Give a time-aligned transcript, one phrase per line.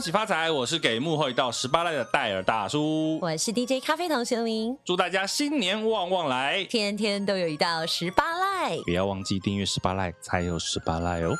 [0.00, 0.50] 恭喜发财！
[0.50, 11.36] 我是给幕后一道十八赖的戴尔大叔，我是 DJ 咖啡糖玄灵，祝大家新年旺旺来，天天都有一道十八赖，不要忘记订阅十八赖，才有十八赖哦。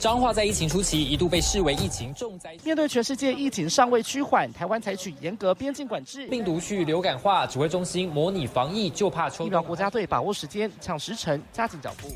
[0.00, 12.08] 彰化在疫情初期一度被视为疫情重灾，面对全世界疫情尚未趋缓，台湾采取严格边境管制，病毒去流感化，指挥中心模拟防疫，就怕抽疫苗国家队把握时间，抢时辰，加紧脚步。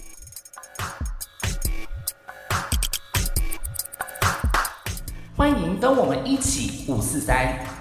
[5.41, 7.80] 欢迎跟我们一起五四三。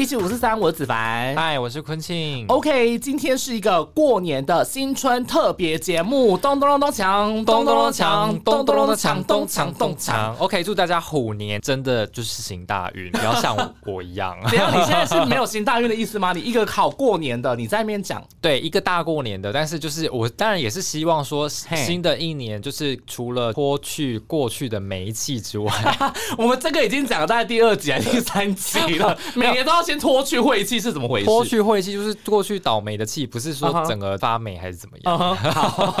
[0.00, 1.36] 一七五四三，我是子凡。
[1.36, 2.46] 嗨，我是坤庆。
[2.48, 10.34] OK，今天是一个过年的新春特别节目，咚咚咚咚锵，咚咚咚锵，咚咚咚咚锵，咚锵咚锵。
[10.38, 13.54] OK，祝大家虎年真的就是行大运，不 要像
[13.84, 14.34] 我一样。
[14.44, 16.32] 等下，你现在是没有行大运的意思吗？
[16.32, 25.70] 你一个考过年的，你在那边讲，对，一个大过年的，但是就是我当然也是希望说，新的一年就是除了脱去过去的煤气之外，
[26.38, 29.84] 我们这个已经讲了大概第二集还是第三集了， 每年都要。
[29.90, 31.26] 先脱去晦气是怎么回事？
[31.26, 35.36] 脱去晦气就是过去倒霉的气，不是说整个发霉还是怎么样？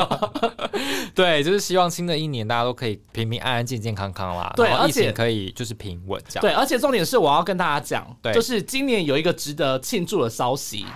[1.12, 4.52] 对，就是希望新的一年大家都可以平平安安、健健康康啦。
[4.54, 6.40] 对，而且可以就是平稳这样。
[6.40, 10.86] 对，而且重点是我要跟大家讲，就是今年有一个值得庆祝的消息。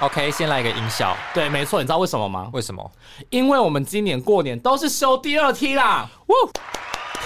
[0.00, 1.16] OK，先来一个音效。
[1.32, 2.50] 对，没错，你知道为什么吗？
[2.52, 2.92] 为什么？
[3.30, 6.10] 因为我们今年过年都是修第二梯啦。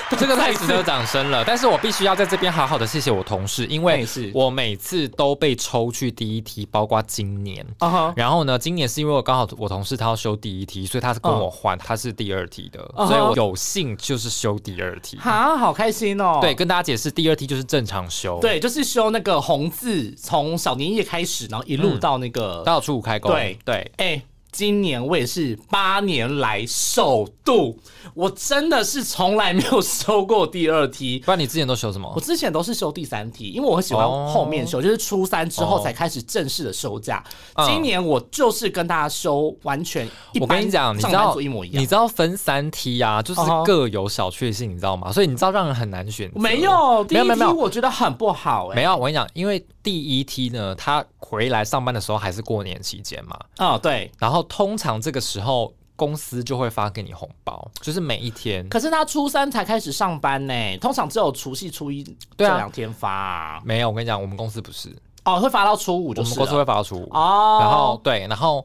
[0.19, 7.67] 这个太值得掌声了，但是我必须要在这边好好的谢谢我同事，因为我每次都被抽去第一题，包括今年。
[8.15, 15.19] 然后呢，今年是因为我刚好我同事他要修第一题，所以他是跟我换，他是第二题的，所以我有幸就是修第二题。
[15.23, 16.39] 啊，好开心哦！
[16.41, 23.33] 对，跟大家解释，第二题就是正常修，对，就是修那个红字，从小年夜开始，然后一路到那个到初五开工。
[23.33, 24.23] 对对，哎。
[24.57, 27.79] 今年我也是八年来首度，
[28.15, 31.19] 我真的是从来没有修过第二梯。
[31.19, 32.11] 不然你之前都修什么？
[32.17, 37.23] 我之前都是修第三梯，因为我很喜欢后面修，就是初三之后才开始正式的休假。
[37.67, 40.09] 今年我就是跟大家修完全，
[40.41, 45.13] 我跟你讲，你知道一模一样，你知道分三梯啊，就是各有小确幸，你知道吗？
[45.13, 46.31] 所以你知道让人很难选。
[46.35, 48.71] 没有，第一梯我觉得很不好。
[48.75, 53.39] 没有，我跟你讲，因为第一梯呢，他回来上班的时候还是过年期间嘛。
[53.59, 54.47] 哦，对，然后。
[54.49, 58.67] 通常这个时候公司就会发给你红包，就是每一天。
[58.69, 62.05] 可是他初三才开始上班呢，通常只有除夕、初一
[62.37, 63.61] 这两天发。
[63.65, 67.59] 没有，我跟你讲，我们公司不是哦，会发到初五，我们公司会发到初五哦。
[67.61, 68.65] 然后对，然后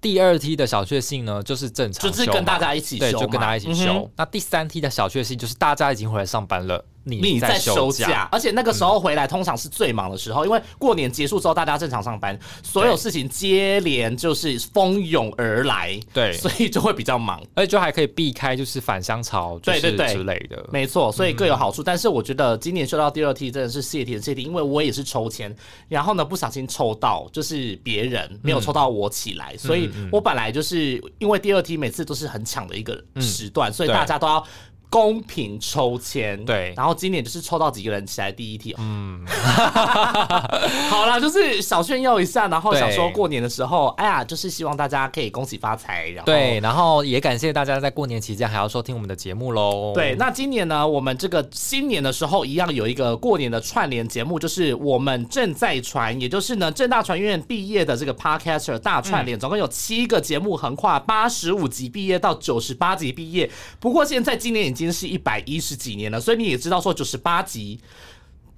[0.00, 4.10] 第二梯的小确幸呢，就是正常，就是跟大家一起对，就跟大家一起休。
[4.16, 6.84] 那第三梯的小确幸就是大家已经回来上班了。
[7.16, 21.82] 你在休假，而且那个时候回来通常是最忙的时候，因为过年结束之后大家正常上班，所有事情接连就是蜂拥而来，对， 所以就会比较忙，而且就还可以避开就是返乡潮，对对对之类的，没错，所以各有好处。
[21.82, 25.54] 但是我觉得今年收到第二梯真的是谢天谢地，因为我也是抽签，
[25.88, 34.44] 然后呢不小心抽到就是别人没有抽到我起来，所以我本来就是因为第二梯每次都是很抢的一个时段，所以大家都要。
[34.90, 39.24] 公平抽签，对，然后今年就是抽到几个人起来第一题，嗯，
[40.90, 49.92] 好啦，就是小炫耀一下，然后想说过年的时候，哎呀，就是希望大家可以恭喜发财，然后对，然后也感谢大家在过年期间还要收听我们的节目喽。
[49.94, 63.48] 对，那今年呢，我们这个新年的时候一样有一个过年的串联节目，就是我们正在传，也就是呢正大传院毕业的这个 Podcaster 大串联，总共有七个节目，横跨八十五级毕业到九十八级毕业。
[63.78, 64.79] 不过现在今年已经。
[64.80, 67.78] 已经是一百一十几年了，所以你也知道说九十八集。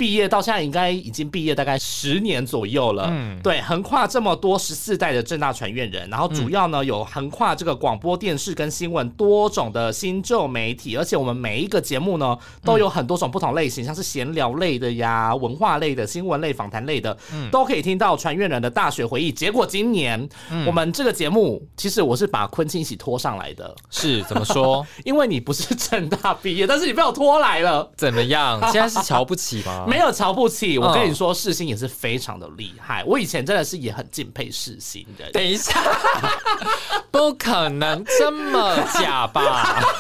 [0.03, 19.31] 毕业到现在应该已经毕业大概十年左右了，嗯，对，横跨这么多十四代的正大传院人，然后主要呢有横跨这个广播电视跟新闻多种的新旧媒体，而且我们每一个节目呢都有很多种不同类型，像是闲聊类的呀、文化类的、新闻类、访谈类的，嗯，都可以听到传院人的大学回忆。
[19.31, 20.29] 结果今年
[20.67, 24.85] 我们这个节目，其实我是把昆清一起拖上来的，是怎么说？
[25.07, 28.61] 因为你不是正大毕业，但是你被我拖来了，怎么样？
[28.73, 29.87] 现在是瞧不起吗？
[29.93, 33.05] 没有瞧不起，我跟你说，世新也是非常的厉害。
[33.07, 35.31] 我以前真的是也很敬佩世新的。
[35.33, 35.79] 等一下，
[37.13, 39.83] 不可能这么假吧？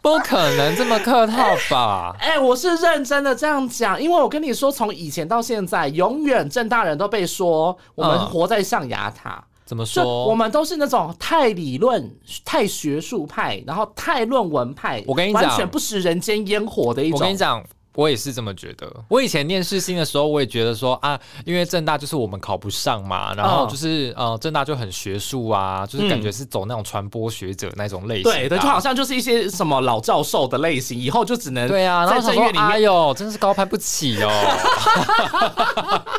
[0.00, 2.14] 不可能这么客套吧？
[2.20, 9.42] 哎，我是认真的这样讲，因为我跟你说，从以前到现在，永远正大人都被说我们活在象牙塔。
[9.66, 10.26] 怎么说？
[10.26, 12.10] 我们都是那种太理论、
[12.44, 15.04] 太学术派，然后太论文派。
[15.06, 17.18] 我跟你讲，完全不食人间烟火的一种。
[17.18, 17.62] 我跟你讲。
[17.96, 18.86] 我也是这么觉得。
[19.08, 28.24] 我以前念世新的时候，我也觉得说啊，因为正大就是我们考不上嘛，然后就是呃，正大就很学术啊，就是感觉是走那种传播学者那种类型。
[28.24, 34.30] 对对，就好像就是一些什么老教授的类型，以后就只能对啊，在正院里面，哎呦，真是高攀不起哦。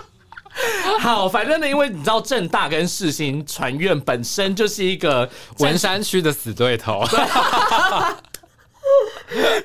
[0.99, 7.03] 好，反正呢，因为你知道正大跟世新传院本身就是一个文山区的死对头。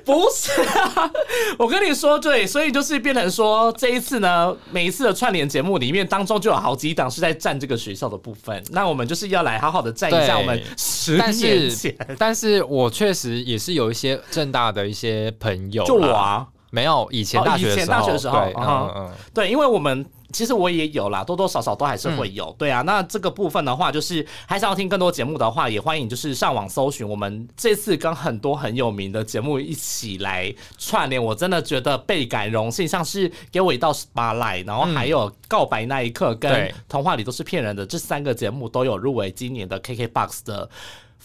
[0.04, 1.08] 不是啊，
[1.56, 11.96] 我跟你说，对，所以就是变成说，这一次呢，每一次的串联节目里面当中就有好几档是在占这个学校的部分，那我们就是要来好好的站一下我们十年前。
[12.18, 20.04] 但是我确实也是有一些正大的一些朋友，就我啊，没有以前大学大学的时候，嗯嗯，对，因为我们。
[20.32, 22.54] 其实我也有啦，多多少少都还是会有。
[22.58, 27.08] 对啊，那这个部分的话，就是还是要听更多节目的话，也欢迎就是上网搜寻。
[27.08, 32.88] 我们这次跟很多很有名的节目一起来串联，我真的觉得倍感荣幸。
[32.88, 40.68] 像是给我一道 spotlight，然后还有告白那一刻跟童话里都是骗人的这三个节目都有入围今年的 KKBOX 的。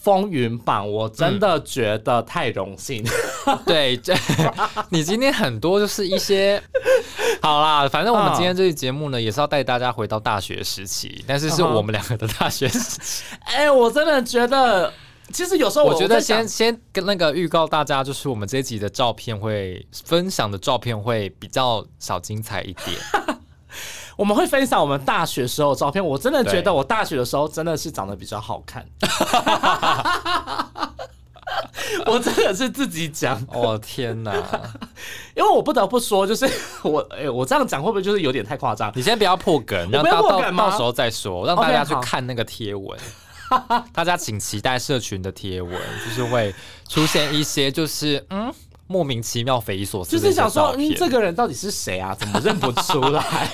[0.07, 3.03] 风云榜，我真的觉得太荣幸。
[3.67, 3.99] 对，
[4.87, 6.63] 你今天很多就是一些，
[7.43, 13.25] 好啦，反正我们今天这期节目呢，也是要带大家回到大学时期，但是是我们两个的大学时期。
[13.43, 14.89] 哎，我真的觉得，
[15.33, 22.97] 其实有时候我觉得先先跟那个预告大家，就是我们这集的照片会分享的照片会比较少精彩一点。
[24.17, 28.85] 我们会分享我们大学时候照片，我真的觉得我大学的时候真的是长得比较好看。
[32.05, 34.33] 我真的是自己讲， 哦天哪！
[35.35, 36.49] 因为我不得不说，就是
[36.83, 38.91] 我哎，我这样讲会不会就是有点太夸张？
[38.95, 42.99] 你先不要破梗，不要破梗到时候再说，让大家去看那个贴文。
[43.93, 45.71] 大家请期待社群的贴文，
[46.03, 46.53] 就是会
[46.89, 48.53] 出现一些就是嗯。
[48.87, 52.15] 莫名其妙、匪夷所思，就是想说，嗯，这个人到底是谁啊？
[52.17, 53.49] 怎么认不出来？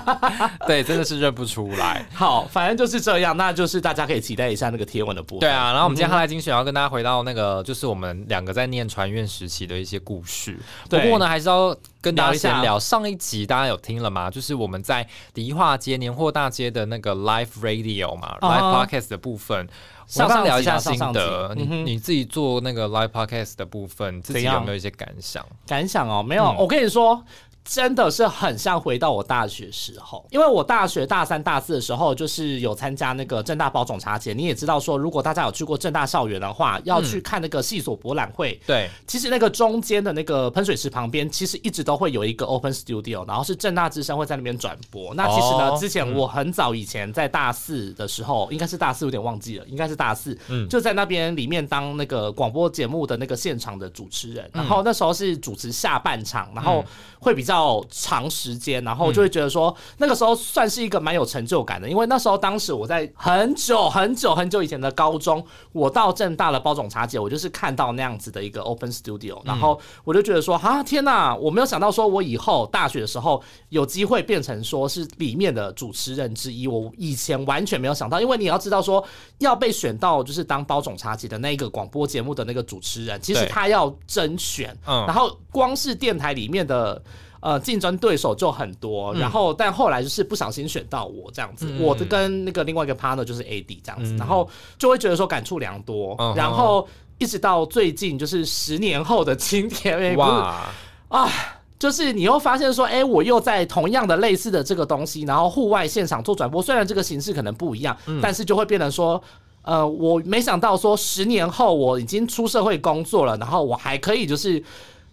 [0.66, 2.06] 对，真的是认不出来。
[2.12, 5.40] 好，反正就是这样，那就是大家可以期待一下那个贴文的部分。
[5.40, 10.58] 对啊，然后我们今天哈来精选要跟大家回到那个，就是我们两个在念传院时期的一些故事。
[10.90, 14.30] 不过呢，还是要跟大家先聊上一集，大家有听了吗？
[14.30, 19.66] 就是我们在迪化街年货大街的那个 Live Radio 嘛，Live Podcast 的部分。
[20.06, 25.44] 上上聊一下心得，你你自己做那个 live podcast 的部分，自己有没有一些感想？
[25.66, 27.22] 感想哦，没有，我跟你说。
[27.68, 34.32] 真的是很像回到我大学时候，因为我大学大三、大四的时候，就是有参加那个正大包种茶节。
[34.32, 38.58] 你也知道，说如果大家有去过正大校园的话，要去看那个系所博览会。
[38.64, 45.12] 对，其实那个中间的那个喷水池旁边，其实一直都会有一个 open studio，然后是正大之声会在那边转播。
[45.14, 54.48] 那其实呢，之前我很早以前在大四的时候，应该是大四，有点忘记了，应该是大四，嗯，就在那边里面当那个广播节目的那个现场的主持人。
[54.52, 56.84] 然后那时候是主持下半场，然后
[57.18, 57.55] 会比较。
[57.56, 65.42] 较长时间，然后就会觉得说，那个时候算是一个蛮有成就感的，因为那时候当时我在很久很久很久以前的高中，
[65.72, 79.02] 我到正大的包总茶节，我就是看到那样子的一个 open studio，然后我就觉得说，啊天哪，我没有想到说我以后大学的时候有机会变成说是里面的主持人之一，我以前完全没有想到，因为你要知道说
[79.38, 87.02] 要被选到就是当包总茶节的那个广播节目的那个主持人，其实他要甄选，然后光是电台里面的。
[87.46, 96.88] 呃，竞争对手就很多，然后但后来就是不小心选到我这样子，我的跟那个另外一个 partner 就是 AD 这样子，然后就会觉得说感触良多，然后
[97.18, 100.66] 一直到最近就是十年后的今天，哇。
[101.06, 101.30] 啊，
[101.78, 109.22] 就是你又发现说，哎，我又在同样的类似的这个东西，然后户外现场做转播，虽然这个形式可能不一样，但是就会变成说，
[109.62, 114.60] 呃，我没想到说十年后我已经出社会工作了，然后我还可以就是。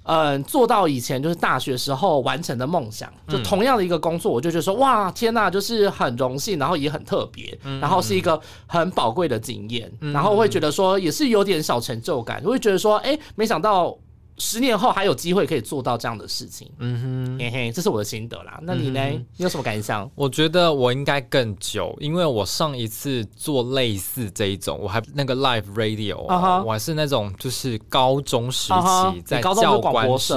[0.03, 13.97] 嗯，做到以前就是大学时候完成的梦想，就同样的一个工作，我就觉得说，哇，天呐，就是很荣幸，然后也很特别，然后是一个很宝贵的经验，然后会觉得说，也是有点小成就感，会觉得说，哎，没想到。
[14.37, 18.59] 十年后还有机会可以做到这样的事情，嗯哼，嘿嘿，这是我的心得啦。
[18.63, 19.01] 那你呢？
[19.09, 20.09] 你有什么感想？
[20.15, 26.17] 我觉得我应该更久，因为我上一次做类似这一种，我还那个 live radio，
[26.63, 30.33] 我还是那种就是高中时期在教官室，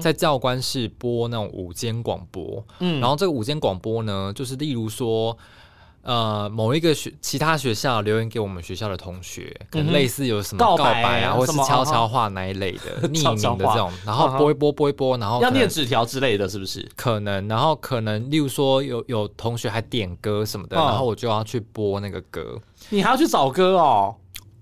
[0.00, 2.64] 在教官室播那种午间广播。
[2.80, 5.36] 嗯，然后这个午间广播呢，就是例如说。
[6.02, 16.88] 呃，某一个学其他学校留言给我们学校的同学，可能类似有什么告白啊，或是 悄悄话那一类的匿名的这种，然后播一播播一播，然后要念纸条之类的是不是？
[16.96, 22.58] 可能，然后可能，例如说有有同学还点歌什么的，然后我就要去播那个歌。
[22.88, 24.14] 你还要去找歌哦？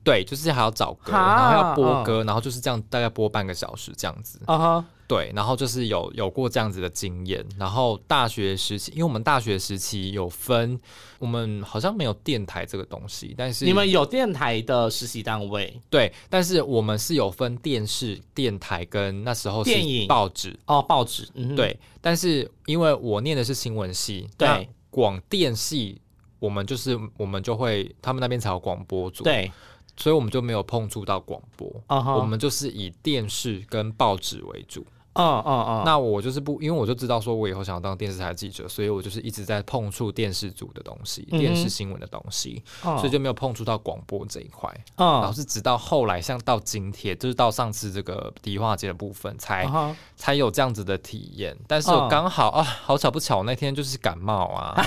[0.02, 4.40] 对，就是还要找歌，然后要播歌，然后就是这样，大概播半个小时这样子。
[4.47, 4.85] 啊哈。
[5.08, 7.44] 对，然后就是有有过这样子的经验。
[7.58, 10.78] 然后大学时期，因为我们大学时期有分，
[11.18, 21.78] 我们好像没有电台这个东西，但是你们有电台的实习单位，对，但是我们是有分电视、电台跟那时候电影、报纸哦，报纸，对。
[22.00, 26.00] 但是因为我念的是新闻系，对，广电系，
[26.38, 29.50] 我们就是我们就会他们那边才有广播组，对。
[29.98, 34.86] 所以我们就没有碰触到广播，我们就是以电视跟报纸为主。
[35.16, 35.82] 嗯嗯嗯。
[35.85, 44.70] 那我就是不，因为我就知道说，我以后想要当电视台记者，所以我就是一直在碰触电视组的东西，电视新闻的东西，所以就没有碰触到广播这一块。
[44.96, 45.06] 嗯。
[45.06, 49.68] 然后是直到后来，像到今天，就是到上次这个迪化街的部分，才
[50.16, 51.56] 才有这样子的体验。
[51.66, 54.87] 但是我刚好啊，好巧不巧，那天就是感冒啊，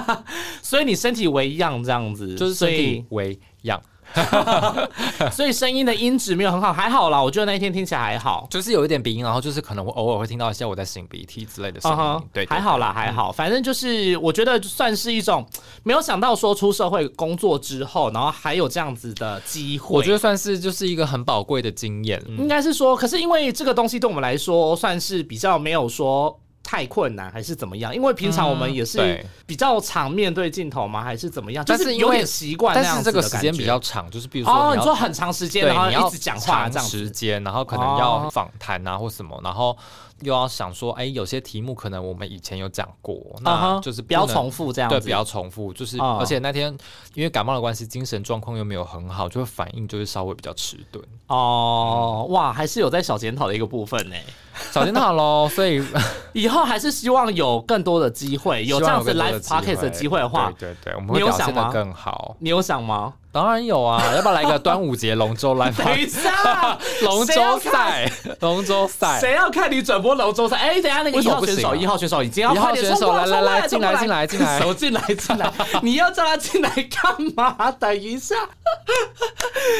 [0.62, 3.80] 所以你身体为恙这样子，就是身体为恙。
[5.30, 7.22] 所以声音的音质没有很好，还好啦。
[7.22, 12.22] 我觉得那一天听起来还好，就是有一点鼻音，然后就是可能我偶尔会听到一些我在擤鼻涕之类的声音。
[12.32, 13.30] 对，还好啦，还好。
[13.30, 15.46] 反正就是我觉得算是一种
[15.82, 22.22] 没有想到说出社会工作之后，然后还有这样子的机会，我觉得算是就是一个很宝贵的经验。
[22.38, 26.40] 应该是说，可是因为这个东西对我们来说算是比较没有说。
[26.70, 27.92] 太困难还是怎么样？
[27.92, 31.02] 因为平常我们也是比较常面对镜头吗？
[31.02, 31.64] 还是怎么样？
[31.64, 39.76] 就是有点习惯，但是这个时间比较长，就是比如说哦，你说很长时间，然后一直讲话这样时间，然后可能要访谈啊或什么，然后
[40.20, 46.72] 又要想说，哎，有些题目可能我们以前有讲过，那就是不要重复这样，对，不要重复，就是而且那天
[47.14, 51.04] 因为感冒的关系，精神状况又没有很好，就会反应就是稍微比较迟钝。
[51.26, 54.14] 哦，哇，还是有在小检讨的一个部分呢。
[54.72, 55.82] 小检讨喽，所以
[56.32, 62.36] 以后还是希望有更多的机会， 有这样子 live podcast 的机会的话，对对对，我们会表现的更好。
[62.40, 63.14] 你有想吗？
[63.32, 65.76] 当然有啊，要不要来个端午节龙舟 live？
[65.76, 70.56] 等一下，龙舟赛，龙舟赛，谁要看你转播龙舟赛？
[70.56, 77.70] 哎，等下那个一号选手，一号选手已经要快点手来来来，进来进来进来，手进来进来，你要叫他进来干嘛？
[77.78, 78.34] 等一下，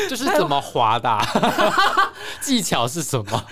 [0.08, 1.18] 就是怎么滑的，
[2.40, 3.44] 技巧是什么？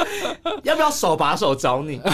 [0.64, 2.00] 要不要手把手教你？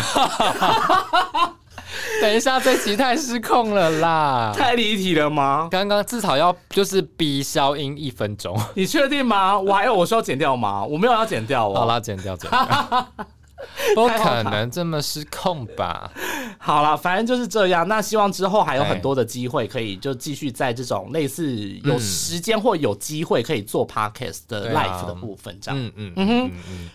[2.20, 4.52] 等一下，这集太失控了啦！
[4.56, 5.68] 太离题了吗？
[5.70, 9.58] 刚刚至少要就是逼消音一分钟，你确定吗？
[9.58, 10.85] 我还有我需要剪掉吗？
[10.85, 11.75] 我没有要剪掉哦。
[11.75, 13.06] 好啦，剪掉，剪掉。
[13.94, 16.10] 不可能这么失控吧？
[16.58, 17.86] 好了，反正就是这样。
[17.88, 25.80] 那希望之后还有很多的机会，可以就继续在这种类似有时间或有机会可以做 podcast 的 life 的部分，这样。
[25.80, 26.50] 嗯嗯嗯哼。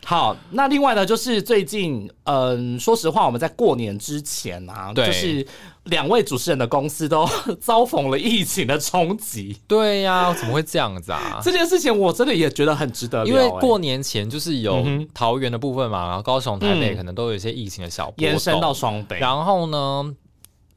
[0.06, 5.46] 好，那另外呢，就是最近，嗯，说实话，我们在过年之前啊，就是。
[5.86, 7.28] 两位主持人的公司都
[7.60, 9.58] 遭逢了疫情的冲击。
[9.68, 11.40] 对呀，怎么会这样子啊？
[11.44, 13.26] 这件事情我真的也觉得很值得。
[13.26, 20.16] 因为过年前就是有桃园的部分嘛，然后高雄、台北可能都有一些疫情的小波延伸到双北，然后呢？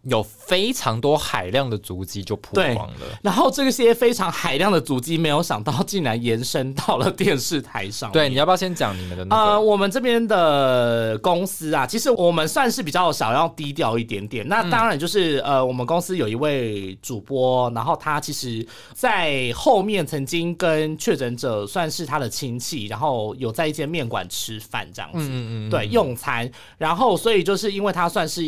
[0.09, 8.13] 有非常多海量的足迹就曝光了，然后这些非常海量的足迹，没有想到竟然延伸到了电视台上。
[8.13, 9.25] 对，你要不要先讲你们的？
[9.25, 14.47] 那呃，我们这边的公司啊，其实我们算是比较少要低调一点点。
[14.47, 26.49] 那当然就是呃，我们公司有一位主播，然后他其实在后面曾经跟确诊者算是他的亲戚，然后有在一间面馆吃饭这样子，嗯嗯，对，用餐。
[26.79, 28.43] 然后所以就是因为他算是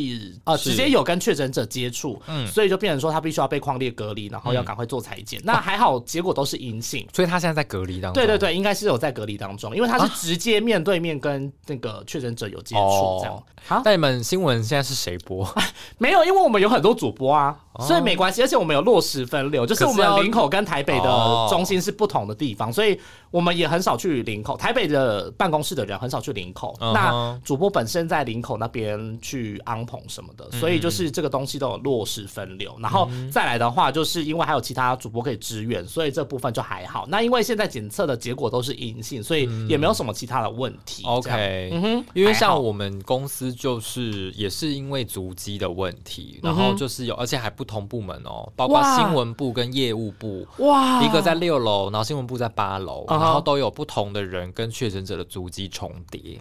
[0.45, 1.48] 呃直接有跟确诊。
[1.51, 5.41] 者接触，嗯，所以就变成说他必须要被框列隔离，然后要赶快做裁剪。
[5.45, 8.23] 那还好，结果都是阴性，所以他现在在隔离当中。
[8.23, 13.43] 对对对，应该是有在隔离当中，因为他是直接面对面跟那个确诊者有接触这样。
[13.67, 15.47] 好，那你们新闻现在是谁播？
[15.99, 18.41] 没有，因为我们有很多主播啊，所以没关系。
[18.41, 22.99] 而且我们有落实分流，就是我们林口跟台北的中心是不同的地方，所以
[23.31, 24.57] 我们也很少去林口。
[24.57, 32.75] 台北的办公室的人很少去林口，那主播本身在林口那边去安棚什么的，所以就是这个东西都有落实分流。
[32.81, 37.07] 然后再来的话，就是因为还有其他主播可以支援，所以这部分就还好。
[37.09, 41.03] 那因为现在检测的结果都是阴性，所以也没有什么其他的问题。
[41.05, 43.49] OK，嗯哼，因为像我们公司。
[43.59, 56.41] 就是也是因为足迹的问题，然后就是有，而且还不同部门哦，包括新闻部跟业务部，哇，一个在六楼，然后新闻部在八楼，然后都有不同的人跟确诊者的足迹重叠，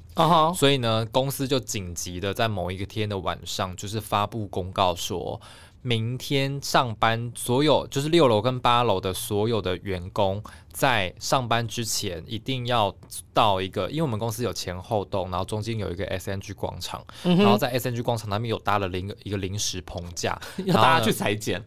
[0.56, 5.39] 所以呢，公司就紧急的在某一个天的晚上，就是发布公告说。
[5.84, 12.94] 明天上班，所有就是六楼跟八楼的所有的员工，在上班之前一定要
[13.34, 21.63] 到一个，因为我们公司有前后栋，然后中间有一个 SNG 广场，然后在 SNG 广场那边有搭了临一个临时棚架，要大家去裁剪。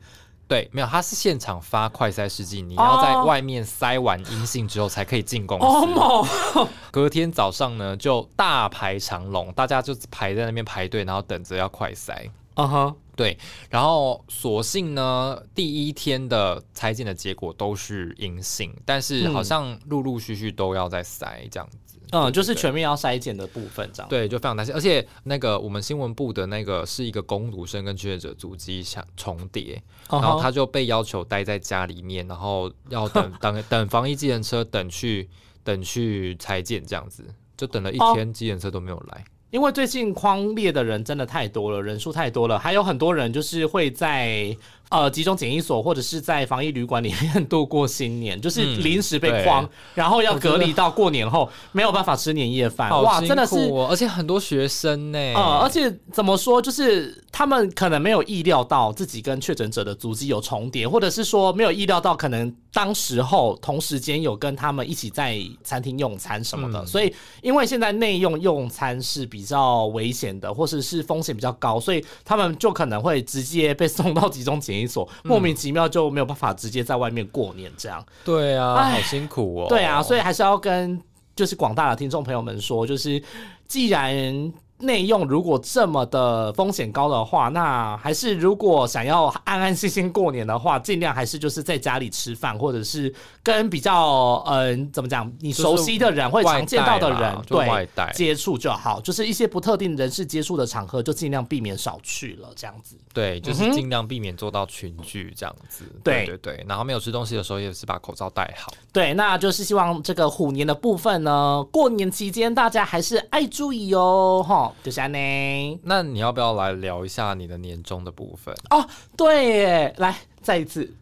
[0.47, 6.69] 对，没有，他是现场发快筛试剂，你要在外面塞完阴性之后才可以进公司。
[6.91, 12.29] 隔天早上呢，就大排长龙，大家就排在那边排队，然后等着要快筛。
[12.55, 13.39] 啊哈，对，
[13.71, 21.99] 然后所幸呢，第一天的裁剪的结果都是阴性，但是好像陆陆续续都要再筛这样子。
[22.13, 24.09] 嗯，就是全面要筛检的部分这样。
[24.09, 29.81] 对，就非常担心，而且那个我们新闻部的那个是一个攻读生跟确诊者足迹相重叠，
[30.11, 35.31] 然后他就被要求待在家里面，然后要等 等等防疫机程车等去
[35.63, 37.25] 等去裁剪这样子，
[37.57, 39.25] 就等了一天，机程车都没有来。
[39.51, 44.57] 因为最近框列的人真的太多了，人数太多了，还有很多人就是会在。
[44.91, 52.91] 呃，集中检疫所或者是在防疫旅馆里面度过新年，就是临时被框，然后要隔离到过年后，没有办法吃年夜饭。
[53.01, 53.57] 哇，真的是，
[53.89, 55.19] 而且很多学生呢。
[55.37, 66.85] 呃，而且怎么说，就是他们可能没有意料到自己跟确诊者的足迹有重叠，或者是说没有意料到可能当时候同时间有跟他们一起在餐厅用餐什么的。
[66.85, 74.80] 所以，因为现在内用用餐是比较危险的，或者是风险比较高，所以他们就可能会直接被送到集中检疫。
[74.87, 79.67] 所莫名其妙就没有办法直接在外面过年，这样对啊，好辛苦哦。
[79.69, 81.01] 对啊，所以还是要跟
[81.35, 83.23] 就是广大的听众朋友们说，就是
[83.67, 84.53] 既然。
[84.81, 102.97] 内用如果这么的风险高的话，那还是如果想要安安心心过年的话，尽量还是就是在家里吃饭，或者是跟比较嗯怎么讲，你熟悉的人会常见到的人对接触就好，就是一些不特定人士接触的场合就尽量避免少去了，这样子。
[103.13, 105.85] 对，就是尽量避免做到群聚这样子。
[106.05, 108.73] 对对对，然后没有吃东西的时候也是把口罩戴好。
[108.93, 114.70] 对，那就是希望这个虎年的部分呢，过年期间大家还是爱注意哦，哈。
[114.83, 118.55] 就是呢，那你要不要来聊一下你的年终的部分？
[118.71, 118.87] 哦，
[119.17, 120.93] 对，耶，来再一次。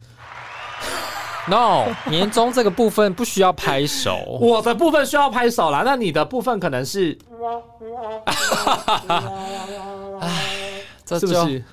[1.47, 5.83] No，年终这个部分不需要拍手， 我的部分需要拍手啦。
[5.85, 7.17] 那你的部分可能是，
[10.21, 11.65] 哎，这是不是？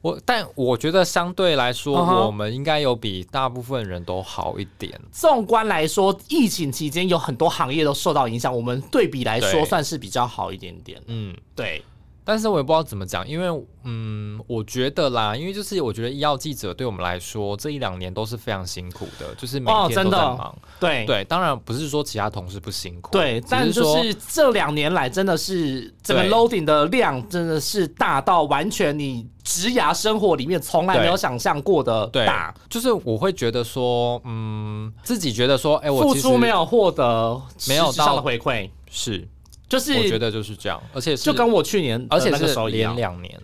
[0.00, 1.94] 我但我觉得相对来说，
[2.26, 4.98] 我们应该有比大部分人都好一点。
[5.10, 11.02] 纵观来说，疫情期间有很多行业都受到影响，我们对比来说算是比较好一点点。
[11.06, 11.82] 嗯，对。
[12.28, 20.54] 但是我也不知道怎么讲，因为嗯，我觉得啦，因为就是我觉得医药记者对我们来说这一两年都是非常辛苦的，就是每天都在忙。
[20.78, 21.06] 对。
[21.06, 32.54] 对，当然不是说其他同事不辛苦，对，但就是这两年来真的是整个 loading 的量真的是大到完全你职涯生活里面从来没有想象过的大。
[32.68, 38.68] 就是我会觉得说，嗯，自己觉得说，哎，我付出没有获得没有到的回馈。
[38.90, 39.26] 是。
[39.68, 43.38] 就是我觉得就是这样，而且就跟我去年而且那个时候连两年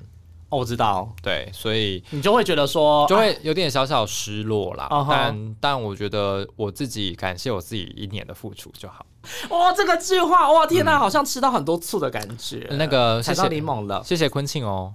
[0.48, 4.88] 哦，我知道，对，所以你就会觉得说就会有点小小失落啦。
[5.08, 9.04] 但但我觉得我自己感谢我自己一年的付出就好。
[9.50, 12.66] 哇，这个计划哇，天哪，好像吃到很多醋的感觉。
[12.72, 14.94] 那个谢谢柠檬了，谢谢坤庆哦。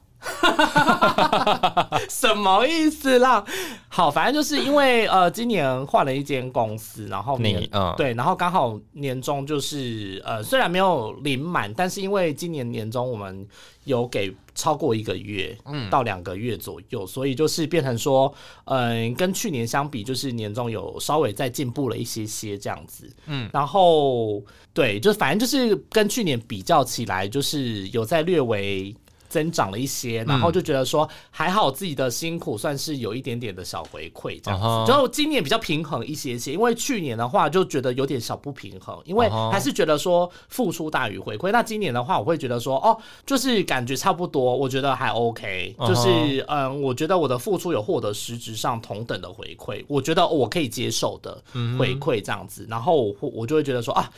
[2.09, 3.43] 什么意思啦？
[3.87, 13.47] 好，反正就是因为呃，今年换了一间公司，然后你嗯对，然后刚好年终就是呃，虽然没有领满，但是因为今年年终我们
[13.85, 18.33] 有给超过一个月，嗯，到两个月左右，所以就是变成说，
[18.65, 28.93] 嗯，跟去年相比，就是年终有稍微再进步了一些些这样子，嗯，然后对，就是反正就是跟去年比较起来，就是有在略微。
[29.29, 41.51] 增长了一些，然后就觉得说还好自己的辛苦算是有一点点的小回馈这样子，就今年比较平衡一些些，因为去年的话就觉得有点小不平衡，因为还是觉得说付出大于回馈。
[41.51, 51.41] 那今年的话，我会觉得说哦，就是感觉差不多，我觉得还 OK，就是嗯，我觉得我的付出有获得实质上同等的回馈，我觉得我可以接受的
[51.77, 54.09] 回馈这样子，然后我我就会觉得说啊。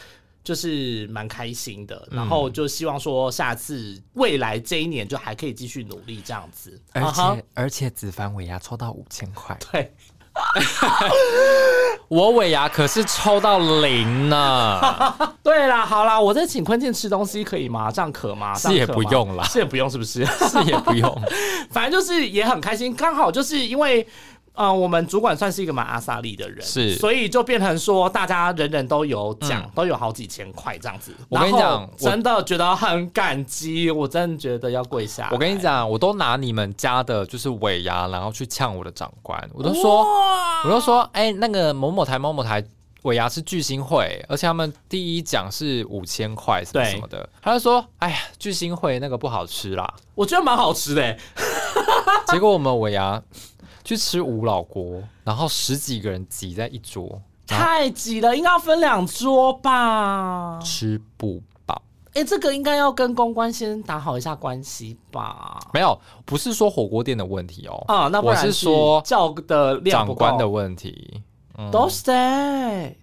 [0.43, 6.79] 就是蛮开心的，然后就希望说下次未来这一年就还可以继续努力这样子。
[6.93, 9.93] 而且而且子凡尾牙抽到五千块，对，
[12.07, 14.81] 我尾牙可是抽到零呢。
[15.43, 17.91] 对啦，好啦，我在请坤健吃东西可以吗？
[17.91, 18.53] 这样可吗？
[18.55, 20.25] 是也不用啦，是也不用，是不是？
[20.49, 21.21] 是也不用，
[21.69, 24.07] 反正就是也很开心，刚好就是因为。
[24.53, 31.13] 嗯，我们主管算是一个蛮阿萨利的人，是，所以就变成说，大家人人都有奖，都有好几千块这样子。
[31.29, 35.29] 我跟你讲，真的觉得很感激，我真的觉得要跪下。
[35.31, 40.05] 我跟你讲，我都拿你们家的就是尾牙，然后去呛我的长官，我都说，
[40.65, 42.61] 我都说，哎，那个某某台某某台
[43.03, 51.17] 尾牙是巨星会，而且他们第一奖是五千块什么什么的，他就说，哎呀，巨星会那个不好吃啦，我觉得蛮好吃的。
[52.27, 53.21] 结果我们尾牙。
[53.83, 60.59] 去吃五老锅，然后十几个人挤在一桌，太挤了，应该要分两桌吧？
[60.63, 61.81] 吃不饱。
[62.13, 65.59] 哎，这个应该要跟公关先打好一下关系吧？
[65.73, 67.83] 没有，不是说火锅店的问题哦。
[67.87, 71.21] 啊，那我是说叫的量长官的问题。
[71.71, 72.95] 都是在，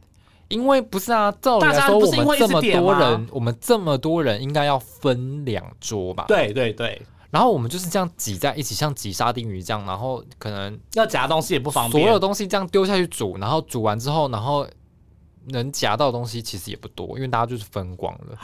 [0.49, 6.25] 因为不是啊，照理来说我们这么多人，我们这么多人应该要分两桌吧？
[6.27, 7.01] 对对对。
[7.31, 14.67] 然后我们就是这样挤在一起，像挤沙丁鱼这样，然后可能要夹东西也不方便，所有东西这样丢下去煮，然后煮完之后，然后
[15.51, 18.38] 能夹到的东西其实也不多，因为大家就是分光了，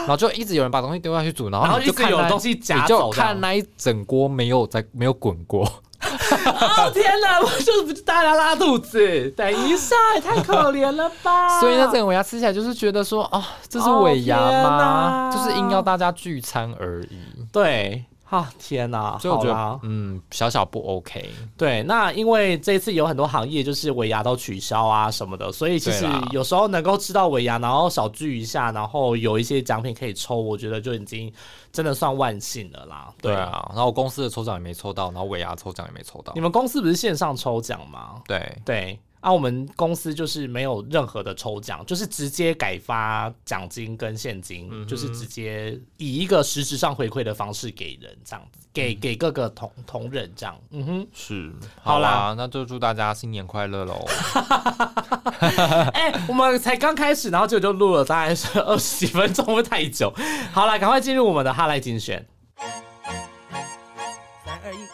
[0.00, 5.62] 然后就一直有人把东西丢下去煮，然后一直有东西夹走，看那一整锅没有在没有滚过。
[6.00, 7.40] 哦天哪！
[7.40, 11.48] 我就是大家拉肚子，等一下也太可怜了吧！
[11.60, 15.30] 所以那整个尾牙吃起来就是觉得说，哦，这是尾牙吗？
[15.34, 17.18] 就是硬要大家聚餐而已。
[17.52, 18.04] 对。
[18.30, 19.18] 啊天哪！
[19.18, 21.30] 所以我觉得，嗯，小小不 OK。
[21.56, 31.32] 对，那因为这次有很多行业就是尾牙都取消啊什么的，所以其实有时候能够吃到尾牙，然后小聚一下，然后有一些奖品可以抽，我觉得就已经
[31.72, 33.12] 真的算万幸了啦。
[33.22, 36.32] 对啊，然后我公司的抽奖也没抽到，然后尾牙抽奖也没抽到。
[36.34, 38.20] 你们公司不是线上抽奖吗？
[38.26, 38.98] 对对。
[39.20, 50.56] 啊，我们公司就是没有任何的抽奖，就是直接改发奖金跟现金，就是直接以一个实质上回馈的方式给人，这样子，给给各个同同仁这样。
[50.70, 51.52] 嗯哼，是，
[51.82, 54.04] 好啦，那就祝大家新年快乐喽。
[55.92, 60.12] 哎，我们才刚开始，然后就就录了大概是二十几分钟，会太久。
[60.52, 62.24] 好了，赶快进入我们的哈赖精选。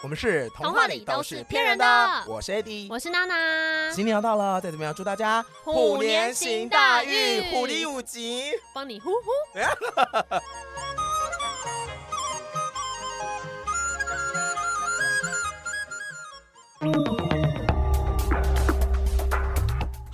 [0.01, 2.23] 我们是童话里都是骗人的。
[2.27, 3.91] 我是 AD，我是娜娜。
[3.91, 9.19] 新年要到了，再怎么样，祝大家虎年行大运，虎力五级，帮你呼呼。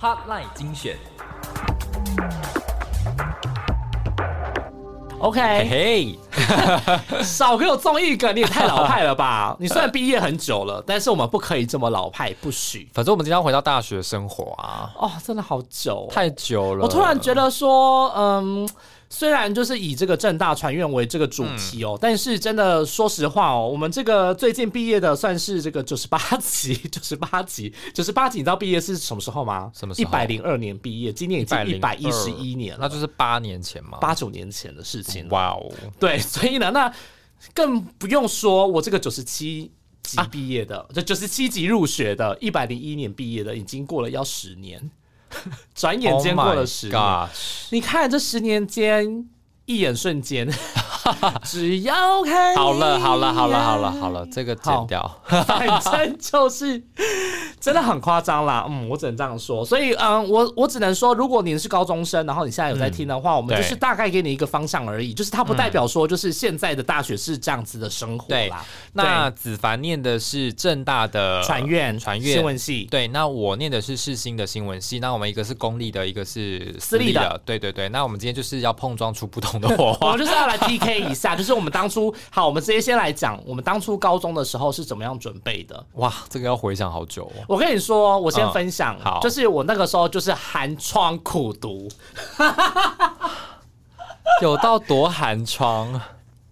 [0.00, 0.96] Hotline 精选。
[5.22, 6.18] OK，嘿，
[7.22, 9.56] 少给我中一个，你也太老派了吧！
[9.60, 12.88] 你虽然毕业很久了，但是我们不可以这么老派，不许。
[12.92, 16.82] 反正我们今天回到大学生活啊，哦，真的好久，太久了。
[16.84, 18.68] 我突然觉得说，嗯。
[19.12, 29.70] 虽然就是以这个正大传院为这个主题哦，但是真的说实话哦，我们这个最近毕业的算是这个九十八级， 九十八级，九十八级，你知道毕业是什么时候吗？
[29.74, 30.08] 什么时候？
[30.08, 35.28] 一百零二年毕业，今年已经一百一十一年了，那就是八年前嘛，八九年前的事情。
[35.28, 35.70] 哇哦，
[36.00, 36.90] 对，所以呢，那
[37.52, 39.70] 更不用说我这个九十七
[40.02, 44.90] 级毕业的，就九十七级入学的，一百零一年毕业的，已经过了要十年。
[45.74, 47.28] 转眼间过了十年，
[47.70, 49.28] 你看这十年间，
[49.66, 50.48] 一眼瞬间。
[51.42, 55.20] 只要看好了，好了，好了，好了，好了，这个剪掉。
[55.46, 56.80] 反正就是
[57.62, 59.64] 真的很夸张啦，嗯，我只能这样说。
[59.64, 68.64] 所以，嗯，我我只能说，如果你是高中生，然后你现在有在听的话，我们就是大概给你一个方向而已，就是它不代表说就是现在的大学是这样子的生活啦。
[68.92, 73.08] 那子凡念的是正大的传院传院新闻系，对。
[73.08, 74.98] 那我念的是世新的新闻系。
[74.98, 77.88] 那我们一个是公立的，一个是私立的，对对对。
[77.88, 81.02] 那我们今天就是要碰撞出不同的火花，我们就是要来 PK。
[81.02, 85.84] 一下，就是我们当初好，我们直接先来讲，我们当初高中的时候是怎么样准备的？
[85.94, 87.30] 哇，这个要回想好久。
[87.52, 91.86] 我跟你说，我先分享，好，就是我那个时候就是寒窗苦读，
[94.40, 96.00] 有到多寒窗？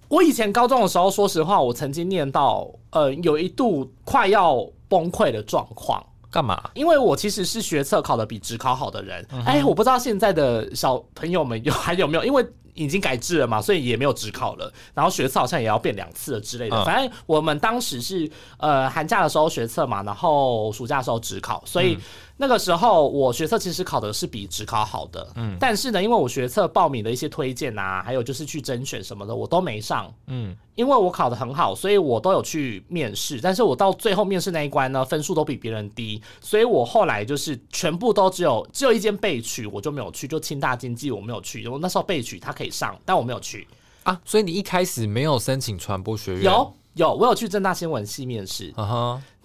[0.09, 6.05] 我以前高中的时候，说实话，我曾经念到呃，有一度快要崩溃的状况。
[6.31, 6.61] 干嘛？
[6.75, 9.27] 因为我其实是学测考的比职考好的人。
[9.47, 12.47] 哎，我不知道现在的小朋友们有还有没有，因为。
[12.75, 14.73] 已经改制了嘛，所以也没有职考了。
[14.95, 16.85] 然后学测好像也要变两次了之类的。
[16.85, 21.99] 反正我们当时是呃寒假的时候学测嘛，然后暑假的时候职考，所以。
[22.41, 43.69] 那个时候我学测其实考的是比职考好的，嗯，但是呢，因为我学测报名的一些推荐啊，还有就是去甄选什么的，我都没上，嗯，因为我考的很好，所以我都有去面试，但是我到最后面试那一关呢，分数都比别人低，所以我后来就是全部都只有只有一间备取，我就没有去，就清大经济我没有去，因为那时候备取他可以上，但我没有去。
[44.05, 46.45] 啊，所以你一开始没有申请传播学院？
[46.45, 48.73] 有有，我有去正大新闻系面试。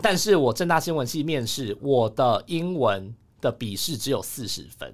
[0.01, 4.93] 但是我正大新闻系面试，我的英文的笔试只有四十分，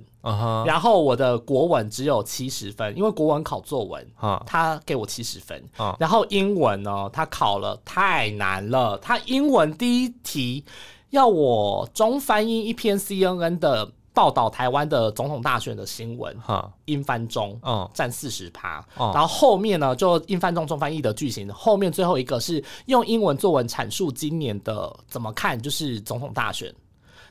[0.65, 4.08] 然后我的国文只有七十分，因为国文考作文，
[4.45, 5.63] 他给我七十分，
[6.00, 10.63] 然后英文呢，他考了太难了，他英文第一题
[11.10, 19.12] 要我中翻译一篇 CNN 的报道台湾的总统大选的新闻，哈，英翻中，嗯占四十趴，哦。
[19.13, 26.74] 然后后面呢就英翻中中翻译的句型，后面最后一个是用英文作文阐述今年的怎么看，就是总统大选。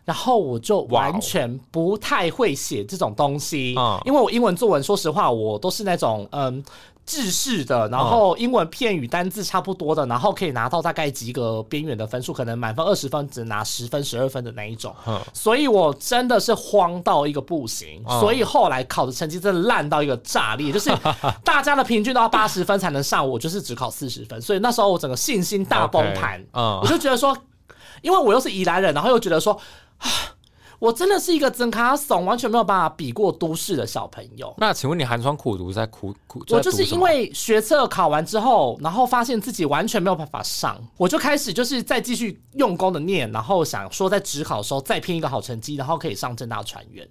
[0.02, 6.64] 然后我就完全不太会写这种东西，嗯因为我英文作文，说实话，我都是那种嗯
[7.06, 14.94] 制式的，然后英文片语单字差不多的，然后可以拿到大概及格边缘的分数，可能满分二十分只拿十分、十二分的那一种。
[15.06, 20.90] 嗯所以我真的是慌到一个不行，嗯所以后来考的成绩真的烂到一个炸裂，就是
[21.44, 27.36] 大家的平均都要八十分才能上，我就是只考四十分，所以那时候我整个信心大崩盘我就觉得说，
[28.02, 29.58] 因为我又是宜兰人，然后又觉得说。
[29.98, 30.08] 啊
[30.80, 34.52] 我真的是一个真卡怂，完全没有办法比过都市的小朋友。
[34.56, 36.42] 那请问你寒窗苦读在苦苦？
[36.48, 47.06] 我就是因为学测考完之后，然后发现自己完全没有办法上，我就开始就是再继续用功的念，然后想说在职考的时候再拼一个好成绩，然后可以上正大传院。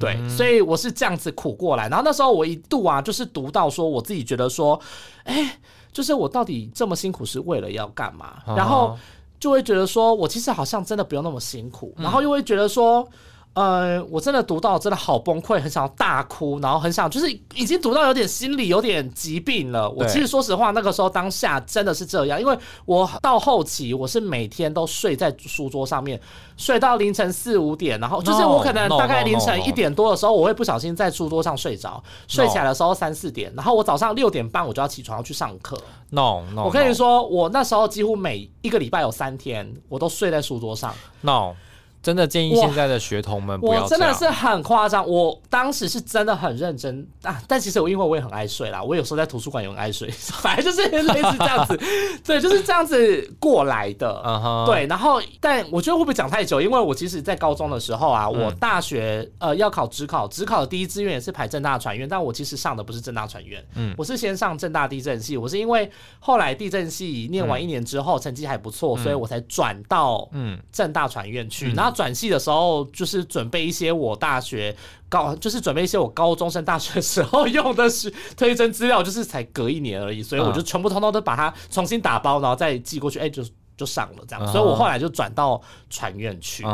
[0.00, 1.88] 对，嗯所以我是这样子苦过来。
[1.88, 4.80] 然后那时候我一度啊，就是读到说我自己觉得说，
[5.24, 5.60] 哎，
[5.92, 8.42] 就是我到底这么辛苦是为了要干嘛？
[8.46, 8.98] 啊然后
[9.42, 13.04] 就会觉得说我其实好像真的不用那么辛苦，嗯然后又会觉得说。
[13.54, 19.90] 呃，我真的读到真的好崩溃，很想要大哭，然后很想就是已经读到有点心理有点疾病了。
[19.90, 26.18] 我其实说实话，那个时候当下真的是这样，因为我到后期我是每天都睡在书桌上面，
[26.56, 35.76] 睡到凌晨四五点，然后就是我可能大概凌晨一点多的时候，我会不小心在书桌上睡着，睡起来的时候三四点，然后我早上六点半我就要起床要去上课。
[36.08, 40.94] no no，我跟你说，我那时候几乎每一个礼拜有三天，我都睡在书桌上。
[41.20, 41.54] no，
[42.02, 50.10] 真的建议现在的学童们不要我真的是很夸张，我当时是真的很认真啊，但其实我因为我也很爱睡啦，我有时候在图书馆也很爱睡，
[50.42, 51.80] 反正就是类似这样子，
[52.26, 54.20] 对，就是这样子过来的。
[54.24, 56.60] 嗯哼，对，然后但我觉得会不会讲太久？
[56.60, 63.94] 因为我其实，在高中的时候啊，我嗯大学呃要考职考，职考的第一志愿也是排正大传院，但我其实上的不是正大传院，嗯。
[63.96, 65.88] 我是先上正大地震系，我是因为
[66.18, 70.58] 后来地震系念完一年之后、成绩还不错，所以我才转到嗯。
[70.72, 71.70] 正大传院去。
[71.72, 74.74] 然后转系的时候，就是准备一些我大学
[75.08, 83.44] 高， 就是准备一些我高中升大学的时候用的是推甄资料，就是才隔一年而已，所以我就全部通通都把它重新打包，然后再寄过去，哎、就
[83.76, 84.46] 就上了这样。
[84.50, 86.64] 所以我后来就转到传院去。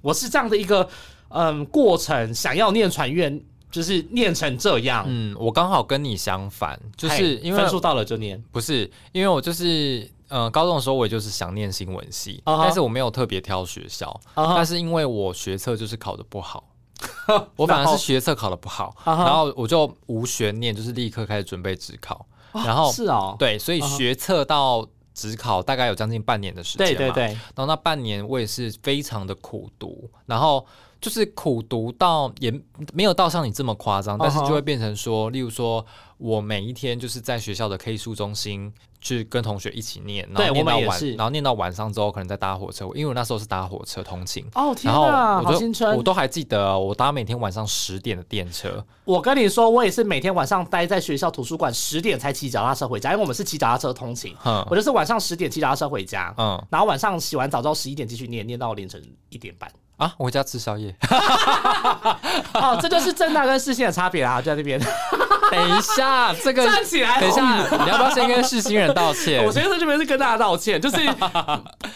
[0.00, 0.88] 我是这样的一个
[1.28, 8.42] 嗯过程，想要念传院，就是念成这样，嗯，我刚好跟你相反，就是因为分数到了就念。
[8.50, 10.10] 不是因为我就是。
[10.34, 16.64] 呃，高中的时候我也就是想念新闻系但是我没有特别挑学校但是因为我学测就是考的不好，
[17.54, 30.66] 我反而是学测考的不好，然后我就无悬念，就是立刻开始准备职考，然后是哦，对，所以学测到职考大概有将近半年的时间嘛，对对对，然后那半年我也是非常的苦读，然后
[31.00, 32.52] 就是苦读到也
[32.92, 35.86] 没有到像你这么夸张，但是就会变成说，例如说
[36.18, 44.44] 我每一天就是在学校的 K 书中心去跟同学一起念，然后念到晚，然后念到晚上之后可能再搭火车，因为我那时候是搭火车通勤。
[44.54, 45.96] 哦天然后哪，我就好青春！
[45.96, 54.34] 我都还记得，我搭每天晚上十点的电车，我跟你说，我也是每天晚上待在学校图书馆十点才骑脚踏车回家，因为我们是骑脚踏车通勤。
[54.44, 59.70] 嗯我就是晚上十点骑脚踏车回家，嗯然后晚上洗完澡之后十一点继续念，念到凌晨一点半。
[59.96, 60.94] 啊，我回家吃宵夜。
[62.54, 64.80] 哦，这就是正大跟世新的差别啊，就在那边
[65.50, 67.20] 等一下，这个站起来。
[67.20, 67.42] 等一下，
[67.84, 69.44] 你要不要先跟世新人道歉？
[69.46, 70.96] 我先在这边是跟大家道歉，就是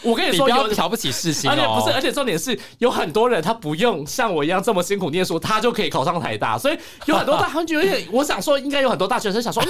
[0.01, 0.69] 我跟你说你不要。
[0.69, 1.53] 瞧不起世新哦。
[1.53, 9.61] 而且不是，而且重点是有很多人他不用像我一样这么辛苦念书，他就可以考上台大，所以有很多大，他们觉得，我想说应该有很多大学生想说，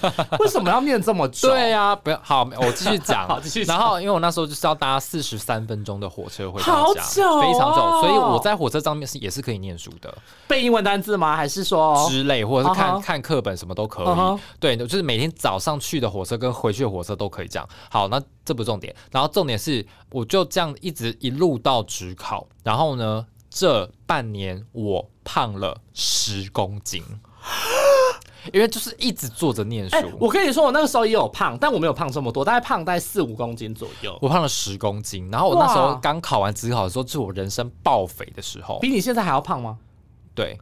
[0.00, 1.48] 嗯为什么要念这么久？
[1.50, 6.72] 对啊、不要好，我继续讲，好继续然后因为我那时候就是要搭四十三分钟的火车回家，
[7.12, 10.12] 久非常所以我在火车上面是也是可以念书的
[10.46, 11.36] 背英文单字吗？
[11.36, 14.06] 还是说之类，或者是看、看课本什么都可以。
[14.60, 17.68] 对，就是每天早上去的火车跟回去的火车都可以这样。
[17.90, 27.02] 好，那这不是重点，然后重点是我就这样一直一路到职考，然后呢，这半年我胖了十公斤。
[28.52, 38.78] 因为就是一直坐着念书，哎、我跟你说，我那个时候也有胖，但我没有胖这么多，大概胖大概四五公斤左右，我胖了十公斤，然后我那时候刚考完职考的时候，是我人生爆肥的时候。
[38.80, 39.78] 比你现在还要胖吗、
[40.34, 40.58] 对，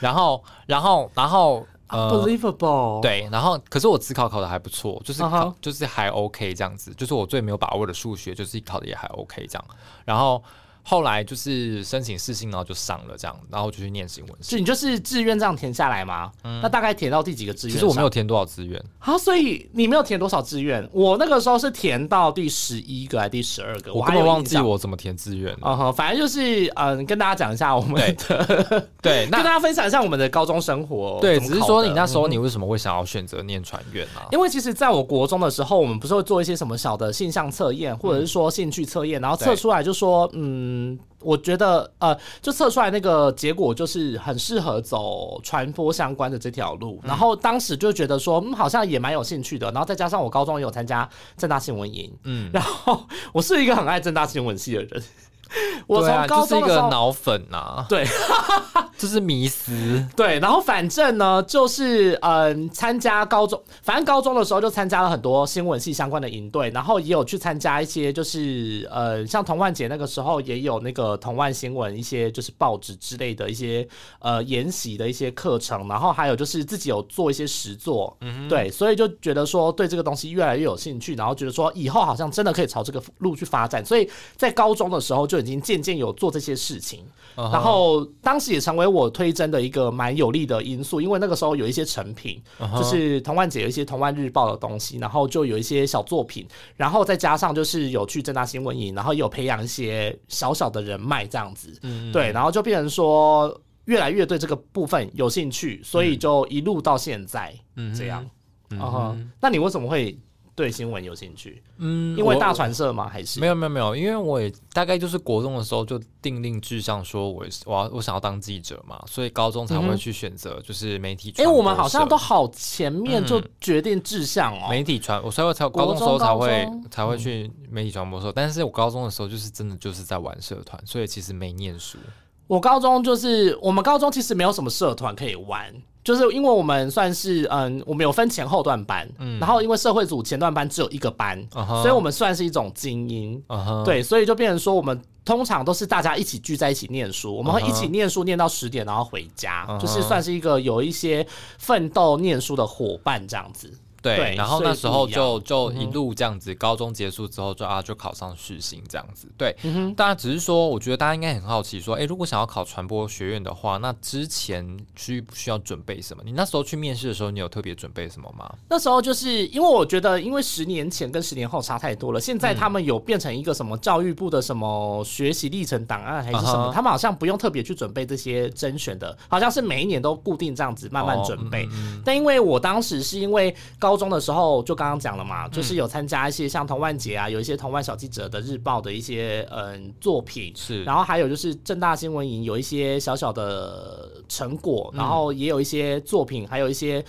[0.00, 3.00] 然后，然后，然后，Unbelievable！
[3.00, 5.22] 对，然后，可是我职考考的还不错，就是
[5.60, 9.64] 就是还 OK 这样子，就是我最没有把握的数学，就是考的也还 OK 这样。
[10.04, 10.42] 然后
[10.86, 14.52] 后来就是申请试信，然后就上了这样，然后就去念新闻系。
[14.52, 16.30] 就你就是志愿这样填下来吗？
[16.62, 17.74] 那大概填到第几个志愿？
[17.74, 18.78] 其实我没有填多少志愿。
[18.98, 20.86] 好，所以你没有填多少志愿？
[20.92, 23.94] 我那个时候是填到第十一个还是第十二个？
[23.94, 25.56] 我根本忘记我怎么填志愿。
[25.62, 31.18] 嗯哼，反正就是嗯，跟大家讲一下我们的对， 跟大家分享一下我们的高中生活。
[31.22, 34.28] 对，只是说你那时候你为什么会想要选择念传院啊？
[34.32, 40.73] 因为其实在我国中的时候，我们不是会做一些什么小的性向测验，或者是说兴趣测验，然后测出来就说嗯。
[41.20, 47.00] 我觉得，呃，就测出来那个结果就是很适合走传播相关的这条路。
[47.02, 49.70] 然后当时就觉得说，嗯，好像也蛮有兴趣的。
[49.72, 55.02] 然后再加上我高中也有参加正大新闻营，嗯，然后我是一个很爱正大新闻系的人。
[55.86, 58.04] 我从高中就是一个，脑粉呐，对，
[58.96, 59.72] 这是迷思。
[60.16, 73.86] 对，然后反正呢，就是嗯，参加高中，反正高中的时候就参加了很多新闻系相关的营队，然后也有去参加一些，就是呃，像童万节那个时候也有那个童万新闻一些就是报纸之类的一些
[74.20, 85.33] 呃研习的一些课程，然后还有就是自己有做一些实作，嗯，对，所以就觉得说对这个东西越来越有兴趣，然后觉得说以后好像真的可以朝这个路去发展，所以在高中的时候就。
[85.38, 87.04] 已经渐渐有做这些事情，
[87.36, 92.42] 然后当时也成为我推甄的一个蛮有利的因素，因为那个时候有一些成品，
[92.76, 108.24] 就是童万姐有一些童万日报的东西，然后就有一些小作品，然后再加上就是有去正大新闻营，然后有培养一些小小的人脉这样子，嗯对，然后就变成说越来越对这个部分有兴趣，所以就一路到现在嗯这样。
[108.70, 110.18] 嗯那你为什么会？
[110.54, 113.08] 对新闻有兴趣，嗯，因为大传社吗？
[113.08, 121.34] 还是没有没有没有，因为我也大概就是国中的时候就定定志向，说我我要我想要当记者嘛，所以高中才会去选择就是媒体。
[121.38, 124.68] 哎，我们好像都好前面就决定志向哦。
[124.70, 131.98] 媒体传，我所以我才高中时候才会才会去媒体传播社，但是我高中的时候就是真的就是在玩社团，所以其实没念书。
[132.46, 135.74] 我高中就是我们高中其实没有什么社团可以玩。
[136.04, 143.42] 就是因为我们算是嗯，我们有分前后段班，嗯，然后因为社会组前段班只有一个班，所以我们算是一种精英，
[143.84, 151.26] 对，所以就变成说我们通常都是大家一起聚在一起念书，我们会一起念书念到十点，然后回家，就是算是一个有一些
[151.58, 153.72] 奋斗念书的伙伴这样子。
[154.04, 159.26] 对，然后那时候就就一路这样子，高中结束之后就啊就考上世新这样子。
[159.38, 159.56] 对，
[159.96, 166.22] 大家只是说，我觉得大家应该很好奇，说，哎，如果想要考传播学院的话，那之前需不需要准备什么？
[166.22, 168.54] 你那时候去面试的时候，你有特别准备什么吗？
[168.68, 172.20] 那时候就是因为我觉得，因为十年前跟十年后差太多了。
[172.20, 181.66] 现在他们有变成一个什么教育部的什么学习历程档案还是什么，他们好像不用特别去准备这些甄选的，好像是每一年都固定这样子慢慢准备。
[182.04, 197.04] 但因为我当时是因为高高中的时候就刚刚讲了嘛，就是有参加一些像童万杰啊，有一些童万小记者的日报的一些嗯作品，是，然后还有就是正大新闻营有一些小小的成果，然后也有一些作品，还有一些。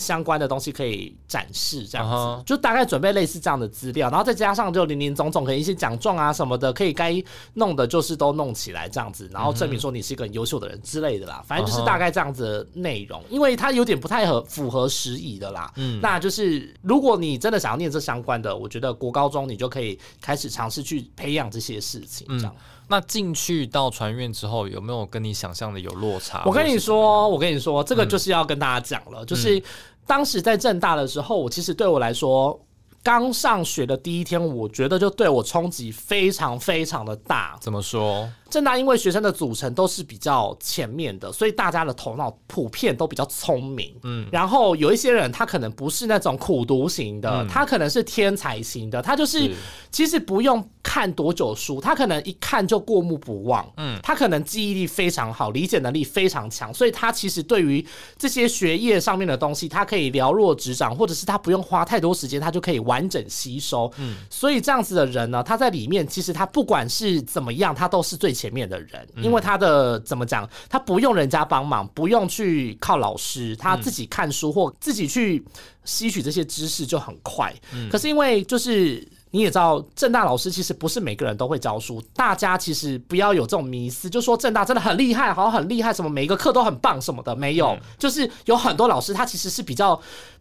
[0.00, 7.22] 相关的东西可以展示，这样子就大概准备类似这样的资料，然后再加上就林林总总可能一些奖状啊什么的，可以该
[7.54, 11.44] 弄的就是都弄起来这样子，然后证明说你是一个很优秀的人之类的啦。
[11.46, 15.70] 反正就是大概这样子的内容，因为它有点不太合符合时宜的啦。
[15.76, 22.26] 嗯，那就是如果你真的想要念这相关的，我觉得国高中你就可以开始尝试去培养这些事情。
[22.38, 22.56] 这样，
[22.88, 26.42] 那进去到船院之后，有没有跟你想象的有落差？
[26.46, 29.62] 我跟你说，我跟你说，这个就是要跟大家讲了，就是。
[30.10, 32.60] 当时在正大的时候，我其实对我来说，
[33.00, 37.56] 刚上学的第一天，我觉得就对我冲击非常非常的大。
[37.60, 38.28] 怎么说？
[38.50, 43.94] 正大因为学生的组成都是比较前面的，所以大家的头脑普遍都比较聪明。
[44.02, 49.54] 嗯，然后有一些人他可能不是那种苦读型的，他可能是天才型的，他就是
[49.92, 53.64] 其实不用看多久书，他可能一看就过目不忘。
[53.76, 57.86] 嗯，他可能记忆力非常好，理解能力非常强，所以他其实对于
[58.18, 63.88] 这些学业上面的东西，他可以了若指掌，或者是他不用花太多时间，他就可以完整吸收。
[63.98, 68.30] 嗯，所以这样子的人呢，他在里面其实他不管是怎么样，他都是最。
[68.40, 75.44] 前面的人，因为他的怎么讲，他不用人家帮忙，不用去靠老师，他自己看书或自己去
[75.84, 77.54] 吸取这些知识就很快。
[77.90, 90.00] 可是因为就是你也知道，正大老师其实不是每个人都会教书，大家其实不要有这种迷思，就说正大真的很厉害，好像很厉害，什么每一个课都很棒什么的，没有，就是有很多老师他其实是比较。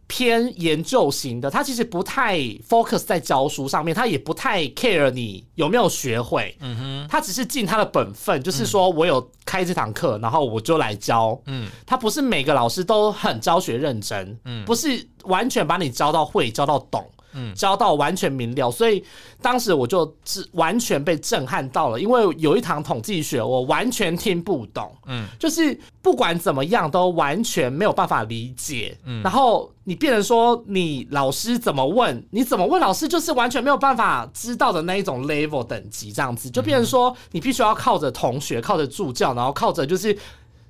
[0.10, 17.08] 偏研究型的，他其实不太 focus 在教书上面，他也不太 care 你有没有学会，嗯哼，他只是尽他的本分，就是说我有开这堂课，然后我就来教，嗯，他不是每个老师都很教学认真，嗯，不是完全把你教到会教到懂。
[17.56, 19.04] 教到完全明了，所以
[19.42, 40.18] 当时我就是完全被震撼到了，因为有一堂统计学我完全听不懂，嗯，就是不管怎么样都完全没有办法理解，嗯，然后你变成说你老师怎么问，你怎么问老师就是完全没有办法知道的那一种 level 等级，这样子就变成说你必须要靠着同学，靠着助教，然后靠着就是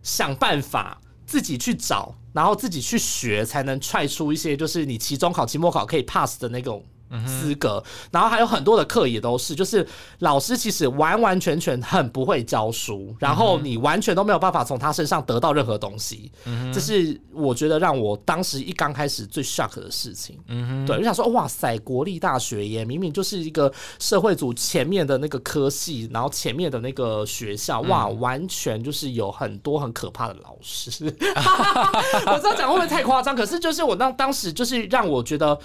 [0.03, 0.99] 想办法。
[1.29, 6.83] 自己去找，然后自己去学，才能踹出一些就是你期中考、期末考可以 pass 的那种
[7.25, 7.83] 资格。
[8.11, 9.87] 然后还有很多的课也都是，就是
[10.19, 16.31] 老师其实完完全全很不会教书，然后你完全都没有办法从他身上得到任何东西。
[16.73, 20.37] 这是我觉得让我当时一刚开始最 shock 的事情。
[20.47, 30.91] 嗯对，我想说，哇塞，国立大学耶，明明就是一个社会组前面的那个科系，然后前面的那个学校，哇，完全就是有很多很可怕的老师。
[32.25, 35.57] 我知道讲会不会太夸张，可是就是我当当时就是让我觉得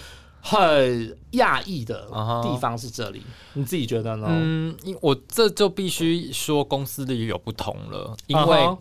[0.47, 2.07] 很讶异的
[2.42, 3.22] 地方是这里，
[3.55, 4.26] 你自己觉得呢？
[4.28, 8.76] 嗯，我这就必须说公司里有不同了，因为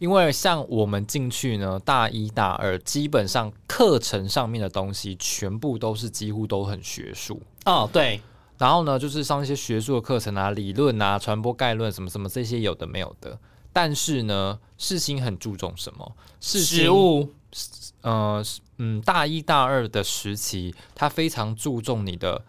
[0.00, 7.40] 因为像我们进去呢，大一大二基本上课程上面的东西全部都是几乎都很学术。
[7.64, 8.20] 哦，对，
[8.58, 13.38] 然后呢就是上一些学术的课程啊、理论啊、传播概论什么什么这些有的没有的。
[13.72, 16.12] 但是呢，世新很注重什么？
[16.40, 17.28] 食物，
[18.02, 18.44] 呃，
[18.78, 22.42] 嗯，大一、大二的时期，他非常注重你的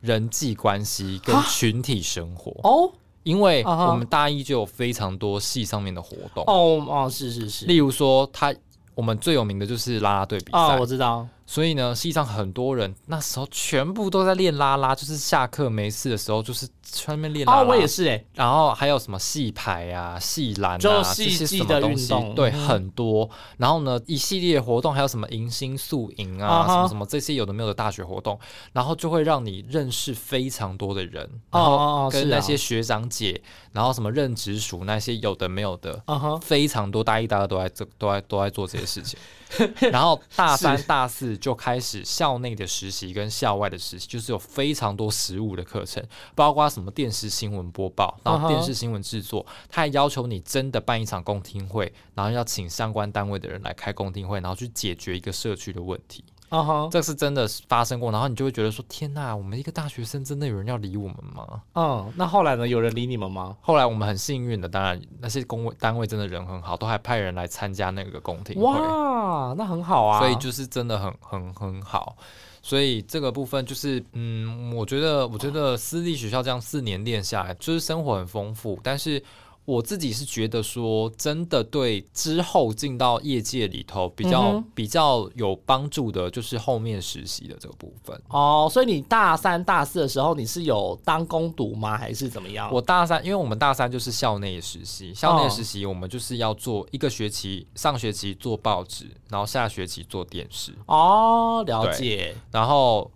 [0.00, 2.92] 人际关系跟群体生活哦。
[3.22, 7.66] 因为我们大一就有非常多系上面的活动哦哦，是是是。
[7.66, 8.54] 例如说，他
[8.94, 11.28] 我们最有名的就是啦啦队比赛，我知道。
[11.50, 17.62] 所以呢，实际上很多人那时候全部都在练拉拉，就是下课没事的时候，就是专门练拉拉。
[17.68, 18.24] 我也是哎。
[18.34, 23.28] 然后还有什么戏排啊、戏篮啊这些什么东西，对，很多。
[23.56, 28.38] 然后呢，一系列活动还有什么迎新宿营啊，什么什么这些有的没有的大学活动，
[28.72, 33.42] 然后就会让你认识非常多的人，然后跟那些学长姐，
[33.72, 36.00] 然后什么任直属那些有的没有的，
[36.40, 37.02] 非常多。
[37.02, 39.18] 大一、大二都在这都在都在做这些事情。
[39.90, 41.39] 然后大三、大四。
[41.40, 56.22] 就开始校内的实习跟校外的实习，就是有非常多实务的课程，包括什么电视新闻播报，然后电视新闻制作，他还要求你真的办一场公听会，然后要请相关单位的人来开公听会，然后去解决一个社区的问题。
[56.50, 61.62] 啊哈，这是真的发生过，然后你就会觉得说：天呐，我们一个大学生真的有人要理我们吗？
[61.74, 62.66] 嗯，那后来呢？
[62.66, 63.56] 有人理你们吗？
[63.60, 68.62] 后来我们很幸运的，当然那些工位单位真的人很好，都还派人来参加那个宫廷会。
[68.62, 70.18] 哇，那很好啊！
[70.18, 72.16] 所以就是真的很很很好。
[72.62, 79.22] 所以这个部分就是，嗯，我觉得我觉得私立学校这样四年练下来，就是生活很丰富，但是。
[79.66, 88.20] 我自己是觉得说，真的对之后进到业界里头比较比较有帮助的，就是后面实习的这个部分。
[88.28, 92.68] 哦，所以你大三、大四的时候，你是有当攻读吗，还是怎么样？
[92.72, 100.74] 我大三，因为我们大三就是校内实习，校内实习我们就是要做一个学期，上学期做报纸，然后下学期做电视。
[100.86, 102.34] 哦，了解。
[102.50, 103.08] 然后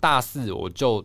[0.00, 1.04] 大四我就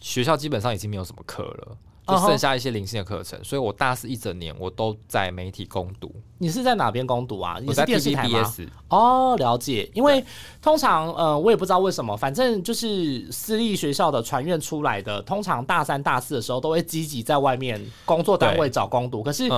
[0.00, 1.76] 学校基本上已经没有什么课了。
[2.06, 6.12] 就剩下一些零星的课程，所以我大四一整年我都在媒体攻读。
[6.38, 7.58] 你是在哪边攻读啊？
[7.62, 8.52] 你是电视台吗？
[8.88, 9.88] 哦，了解。
[9.94, 10.24] 因为
[10.60, 19.22] 通常呃，我也不知道为什么，反正就是私立学校的传院出来的，通常大三、大四的时候都会积极在外面工作单位找攻读。
[19.22, 19.48] 可是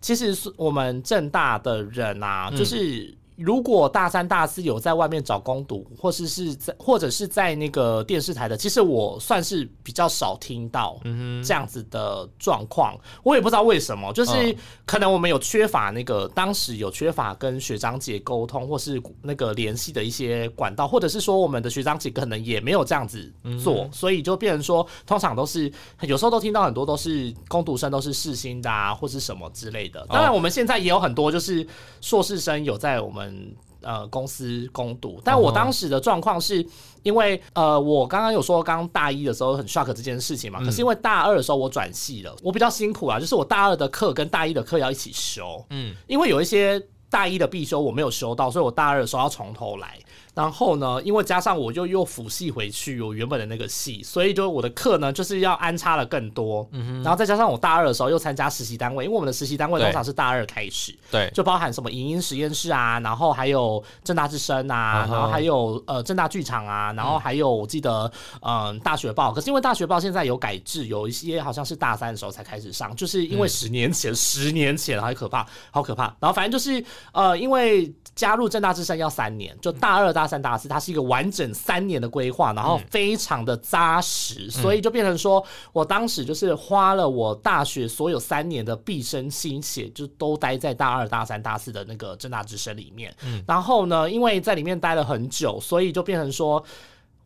[0.00, 3.16] 其实是我们正大的人啊，就是。
[3.36, 11.00] 如果大三、大四有在外面找工读，或是是在或者是在那个电视台的，其实我算是比较少听到
[11.42, 12.94] 这样子的状况。
[13.22, 14.54] 我也不知道为什么，就是
[14.84, 25.72] 可能我们有缺乏那个当时有缺乏跟学长姐沟通或是那个联系的一些管道，或者是说我们的学长姐可能也没有这样子做，所以就变成说，通常都是
[26.02, 30.06] 有时候都听到很多都是攻读生都是世新的啊，或是什么之类的。
[30.10, 31.66] 当然，我们现在也有很多就是
[32.02, 33.21] 硕士生有在我们。
[33.30, 36.64] 嗯，呃，公司攻读，但我当时的状况是
[37.02, 49.98] 因为，呃，我刚刚有说，刚大一的时候很 shock 这件事情嘛，可是因为大二的时候我转系了，我比较辛苦啊，就是我大二的课跟大一的课要一起修，嗯，因为有一些大一的必修我没有修到，所以我大二的时候要从头来。
[50.34, 56.66] 然后呢，因为加上我就又辅系回去我原本的那个系，所以就我的课呢就是要安插了更多。
[56.72, 60.94] 嗯然后再加上我大二的时候又参加实习单位，因为我们的实习单位通常是大二开始。
[61.10, 61.30] 对。
[61.34, 68.10] 就包含什么影音实验室啊，然后还有正大之声啊，然后还有呃正大剧场啊，然后还有我记得
[68.40, 69.32] 嗯大学报。
[69.32, 76.04] 可是因为大学报现在有改制，有一些好像是大三的时候才开始上，就是因为十年前，十年前好可怕，好可怕。
[76.20, 80.26] 然后反正就是呃，因为加入正大之声要三年，就大二大。
[80.32, 85.44] 三、大四，它是一个完整三年的规划，然后非常的扎实，所以就变成说
[85.74, 93.14] 我当时就是花了我大学所有三年的毕生心血，就都待在大二、大三、大四的那个正大之声里面。
[93.46, 96.64] 然后呢，因为在里面待了很久，所以就变成说。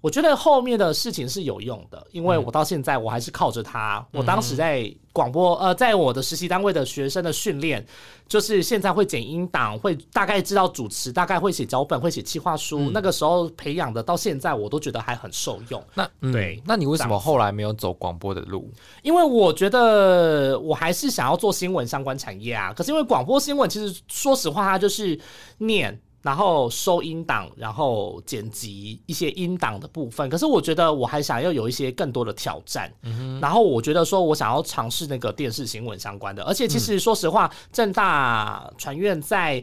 [0.07, 4.07] 我觉得后面的事情是有用的，因为我到现在我还是靠着它。
[4.13, 7.85] 我当时在广播，呃，在我的实习单位的学生的训练，
[8.29, 12.89] 就是现在会剪音档，会大概知道主持，大概会写脚本，会写企划书。
[12.93, 15.85] 那个时候培养的，到现在我都觉得还很受用。
[15.93, 18.71] 那对，那你为什么后来没有走广播的路？
[19.03, 22.73] 因为我觉得我还是想要做新闻相关产业啊。
[22.73, 25.19] 可是因为广播新闻，其实说实话，它就是
[25.59, 26.01] 念。
[26.27, 30.29] 然后收音档，然后剪辑一些音档的部分。
[30.29, 32.93] 可是我觉得我还想要有一些更多的挑战。
[33.41, 36.43] 然后我觉得说我想要尝试那个电视新闻相关的。
[36.43, 39.63] 而且其实说实话，正大传院在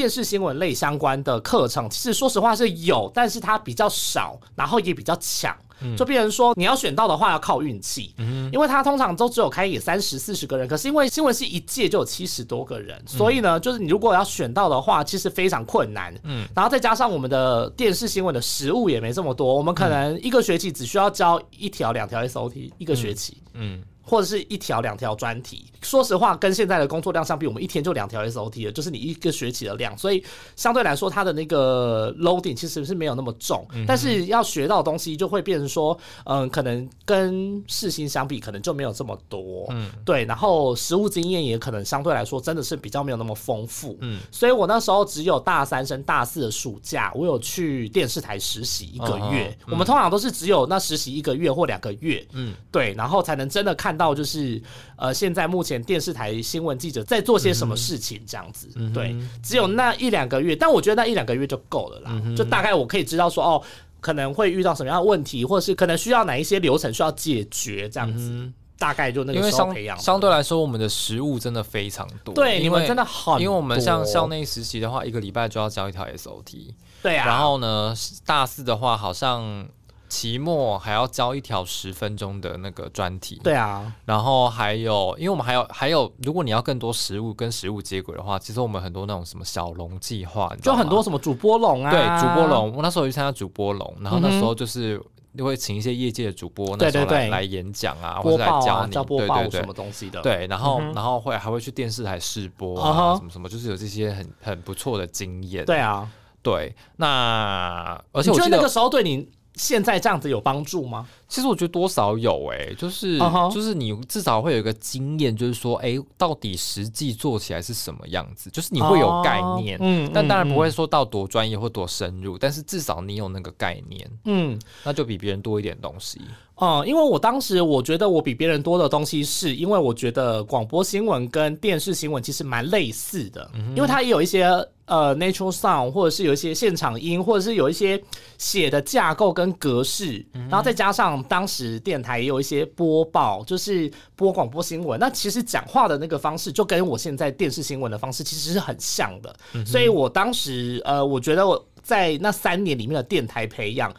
[0.00, 5.54] 电视新闻类相关的课程，其实说实话是有，但是它比较少，然后也比较抢。
[5.96, 8.14] 就变成说，你要选到的话要靠运气，
[8.50, 16.14] 因为他通常都只有开也三十四十个人，可是因为新闻系一届就有七十多个人，所以呢，就是你如果要选到的话，其实非常困难。
[16.22, 23.42] 嗯，然后再加上我们的电视新闻的实物也没这么多，我们可能一个学期只需要教一条两条 SOT 一个学期。
[23.54, 23.82] 嗯。
[24.02, 30.24] 或者是一条两条专题，说实话，跟现在的工作量相比，我们一天就两条 SOT 了，就是你一个学期的量，所以
[30.56, 53.99] 相对来说，它的那个 loading 其实是没有那么重，但是要学到东西就会变成说，嗯，可能跟世新相比，可能就没有这么多，嗯，对，然后实务经验也可能相对来说真的是比较没有那么丰富，嗯，所以我那时候只有大三升大四的暑假，我有去电视台实习一个月，我们通常都是只有那实习一个月或两个月，嗯，对，然后才能真的看。
[54.00, 54.60] 到就是
[54.96, 63.62] 呃，现在目前电视台新闻记者在做些什么事情这样子，对，只有那一两个月，但我觉得那一两个月就够了啦，就大概我可以知道说哦，
[64.00, 69.98] 可能会遇到什么样的问题，或者是可能需要哪一些流程需要解决这样子，大概就那个时候培养。
[69.98, 76.72] 相对来说，我们的食物真的非常多，对，你们真的好，因为我们像校内实习的话，一个礼拜就要交一条 SOT，
[77.02, 77.94] 对啊，然后呢，
[78.24, 79.68] 大四的话好像。
[80.10, 95.00] 期末还要交一条十分钟的那个专题，对啊，然后还有，因为我们还有还有，如果你要更多食物跟食物接轨的话，其实我们很多那种什么小龙计划，就很多什么主播龙啊，对，主播龙，我那时候去参加主播龙，然后那时候就是
[95.38, 106.10] 会请一些业界的主播，那时候来来演讲啊，或者来教你，对对对，什么东西的，对，然后然后会还会去电视台试播啊，什么什么，就是有这些很很不错的经验，对啊，
[106.42, 109.28] 对，那而且我觉得那个时候对你。
[109.60, 111.06] 现在这样子有帮助吗？
[111.30, 113.16] 其实我觉得多少有诶，就是
[113.54, 118.50] 就是你至少会有一个经验，就是说，哎，到底实际做起来是什么样子？
[118.50, 126.20] 就是你会有概念，嗯，但当然不会说到多专业或多深入，但是至少你有那个概念，嗯，那就比别人多一点东西。
[126.62, 134.44] 嗯，因为我当时我觉得我比别人多的东西，是因为我觉得广播新闻跟电视新闻其实蛮类似的，因为它也有一些
[134.84, 138.02] 呃 natural sound，或者是有一些现场音，或者是有一些
[138.36, 153.92] 写的架构跟格式，然后再加上当时电台也有一些播报，就是播广播新闻，那其实讲话的那个方式就跟我现在电视新闻的方式其实是很像的，所以我当时呃，我觉得我在那三年里面的电台培养。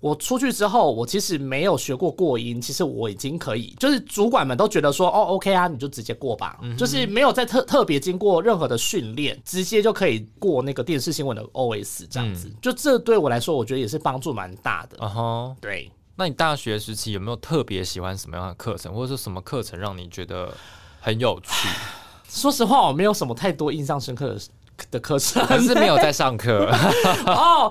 [0.00, 14.96] 我出去之后，我其实没有学过过音，其实我已经可以，就是主管们都觉得说，哦，OK 啊，你就直接过吧，就是没有在特特别经过任何的训练，直接就可以过那个电视新闻的 OS 这样子，就这对我来说，我觉得也是帮助蛮大的。
[15.02, 15.88] 嗯哼，对。
[16.16, 20.52] 那你大学时期有没有特别喜欢什么样的课程，或者是什么课程让你觉得
[21.00, 21.68] 很有趣？
[22.28, 24.40] 说实话，我没有什么太多印象深刻的。
[24.90, 26.68] 的课程还是没有在上课
[27.26, 27.70] 哦。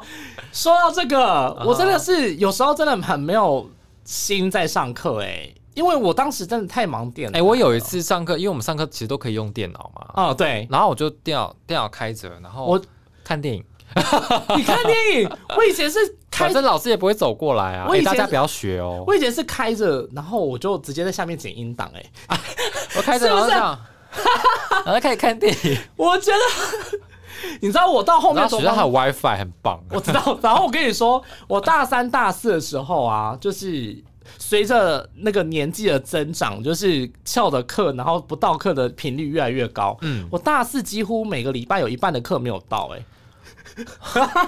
[0.54, 3.70] 说到这个，我真的是有时候真的很没有
[4.06, 7.38] 心在上课哎，因为我当时真的太忙电脑。
[7.38, 10.06] 哎，我有一次上课，因为我们上课其实都可以用电脑嘛。
[10.14, 10.66] 哦，对。
[10.70, 12.82] 然后我就电脑电脑开着，然后我
[13.26, 13.66] 看电影。
[14.56, 15.30] 你看电影？
[15.58, 16.00] 我以前是，
[16.32, 17.88] 反正老师也不会走过来啊。
[18.04, 19.04] 大家不要学哦。
[19.06, 22.38] 我以前是开着，然后我就直接在下面剪音档哎。
[22.98, 23.80] 我开着， 然后这样。
[24.86, 27.00] 然后开始看电影，我觉得，
[27.62, 29.82] 你知道我到后面，学校还有 WiFi，很棒。
[29.90, 33.96] 我知道，然后我跟你说，我大三、大四的时候啊，就是
[34.38, 39.98] 随着那个年纪的增长，就是翘的课，然后不到课的频率越来越高。
[40.02, 43.02] 嗯，我大四几乎每个礼拜有一半的课没有到，哎，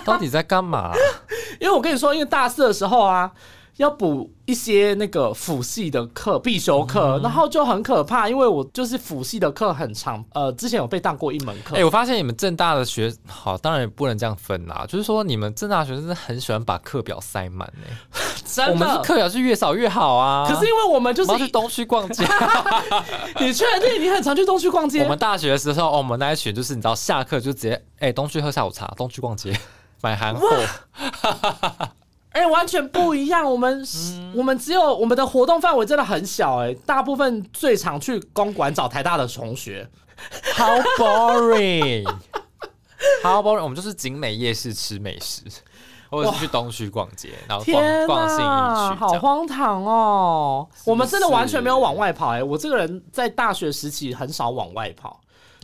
[0.04, 0.92] 到底在干嘛？
[1.60, 3.32] 因为我跟你说，因为大四的时候啊。
[3.78, 11.76] 要补一些那个辅系的课必修课，然后就很可怕，因为我就是辅系的课很长，呃，之前有被当过一门课。
[11.76, 17.98] 哎，我发现你们正大的学好，当然也不能这样分啦，就是说你们正大学生是很喜欢把课表塞满哎，
[18.46, 20.48] 真的，我们课表是越少越好啊。
[20.48, 22.24] 可是因为我们就是去东区逛街，
[23.40, 25.02] 你确定你很常去东区逛街？
[25.02, 29.58] 我们大学的时候，我们那一群就是你知道下课就直接哎东区喝下午茶，东区逛街
[30.02, 30.48] 买韩货。
[32.34, 33.50] 哎，完全不一样。
[33.50, 33.82] 我们
[34.36, 39.90] 我们只有我们的活动范围真的很小哎，大部分最常去公馆找台大的同学。
[40.56, 43.64] How boring！How boring！
[43.64, 45.44] 我们就是景美夜市吃美食，
[46.10, 50.68] 或者是去东区逛街，然后逛逛信义区，好荒唐哦。
[50.86, 55.20] 我们真的完全没有往外跑哎，我这个人在大学时期很少往外跑。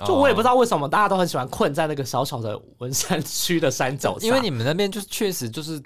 [0.05, 5.81] 就我也不知道为什么大家都很喜欢困在那个小小的文山区的山脚下，因为你们那边就是确实就是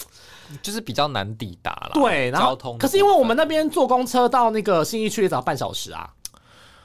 [0.62, 1.92] 就是比较难抵达了。
[1.94, 2.78] 对，交通。
[2.78, 6.10] 可是因为我们那边坐公车到那个新义区也只要半小时啊，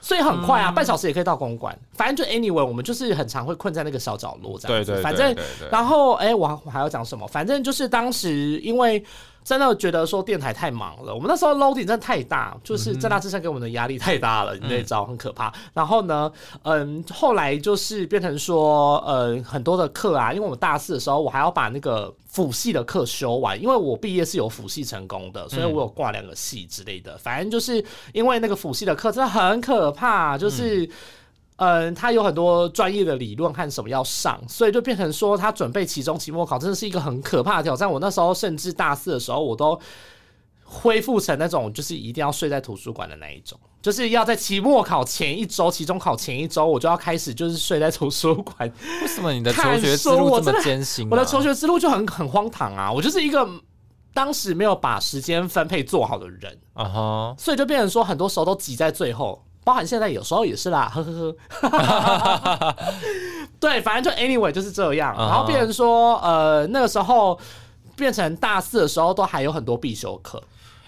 [0.00, 1.78] 所以很快啊，半小时也可以到公馆。
[1.94, 4.92] 反正就 anyway，我们就是很常会困在那个小角落这样子。
[4.92, 5.02] 对对。
[5.02, 5.36] 反正
[5.70, 7.26] 然后哎，我我还要讲什么？
[7.26, 9.04] 反正就是当时因为。
[9.48, 15.50] 真的觉得说电台太忙了，我们那时候 loading 真的太大，就是正大之声给我们的压力太大了，你那招很可怕。
[15.72, 16.30] 然后呢，
[16.64, 27.16] 嗯，后来就是变成说，呃，很多的课啊，因为我们大四的时候，我还要把那个辅系的课修完，因为我毕业是有辅系成功的，所以我有挂两个系之类的。
[27.16, 27.82] 反正就是
[28.12, 30.84] 因为那个辅系的课真的很可怕，就是。
[30.84, 30.90] 嗯，
[31.96, 37.90] 他有很多专业的理论和什么要上，所以就变成说他准备期中、期末考真的是一个很可怕的挑战。
[37.90, 39.76] 我那时候甚至大四的时候，我都
[40.62, 48.70] 恢复成那种就是一定要睡在图书馆的那一种，就是要在期末考前一周、期中考前一周，我就要开始就是睡在图书馆。
[49.02, 51.08] 为什么你的求学之路这么艰辛？
[51.10, 52.92] 我的求学之路就很很荒唐啊！
[52.92, 53.44] 我就是一个
[54.14, 59.42] 当时没有把时间分配做好的人啊哈，所以就变成说很多时候都挤在最后。
[59.68, 62.76] 包含现在有时候也是啦，呵呵呵。
[63.60, 65.14] 对，反正就 anyway 就是这样。
[65.14, 67.38] 然后变成说，呃，那个时候
[67.94, 70.42] 变成大四的时候，都还有很多必修课。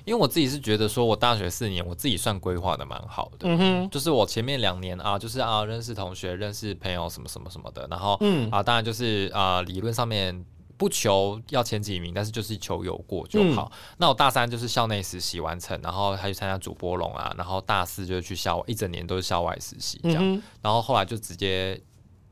[0.07, 3.41] 因为我自己是觉得说，我大学四年，我自己算规划的蛮好的。
[3.43, 7.87] 嗯哼，就是我前面两年啊，就是啊，认识同学、认识朋友什么什么什么的。
[7.91, 10.43] 然后，嗯啊，当然就是啊，理论上面。
[10.81, 13.70] 不求要前几名，但是就是求有过就好。
[13.99, 20.43] 那我大三就是校内实习完成，然后还去参加主播龙啊，然后大四就去校外，一整年都是校外实习这样。
[20.62, 21.78] 然后后来就直接，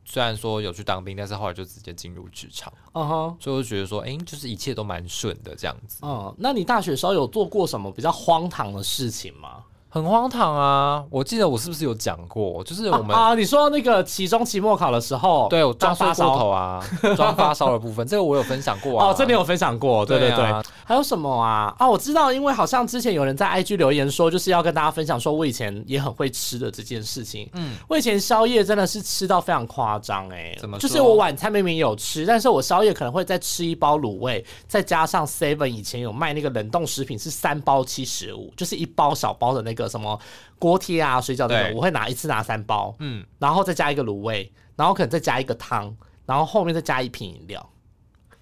[0.02, 2.72] 虽然说有去当兵，但是后来就直接进入职场。
[2.94, 5.98] 嗯哼，所以我就觉得说，哎，就是一切都蛮顺的这样子。
[6.00, 9.57] 嗯，那你大学时候有做过什么比较荒唐的事情吗？
[9.90, 11.02] 很荒唐啊！
[11.10, 16.84] 我记得我是不是有讲过，就是我们啊，你说那个期中、期末考的时候，对我装发烧头啊，
[17.16, 19.06] 装发烧的部分，这个我有分享过啊。
[19.06, 20.54] 哦，这里有分享过，对对对。
[20.84, 21.74] 还有什么啊？
[21.78, 27.48] 啊，我知道，因为好像之前有人在 IG 留言说，就是要跟大家分享，说我以前也很会吃的这件事情。
[27.54, 30.78] 嗯，我以前宵夜真的是吃到非常夸张哎，怎么？
[30.78, 40.18] 就是我晚餐明明有吃，但是我宵夜可能会再吃一包卤味，再加上 Seven 以前有卖那个冷冻食品，是三包七十五，就是一包小包的那个什么。
[40.58, 45.94] 锅贴啊，水饺那种，我会拿一次拿三包，嗯，然后再加一个卤味，然后可能再加一个汤，
[46.26, 47.70] 然后后面再加一瓶饮料，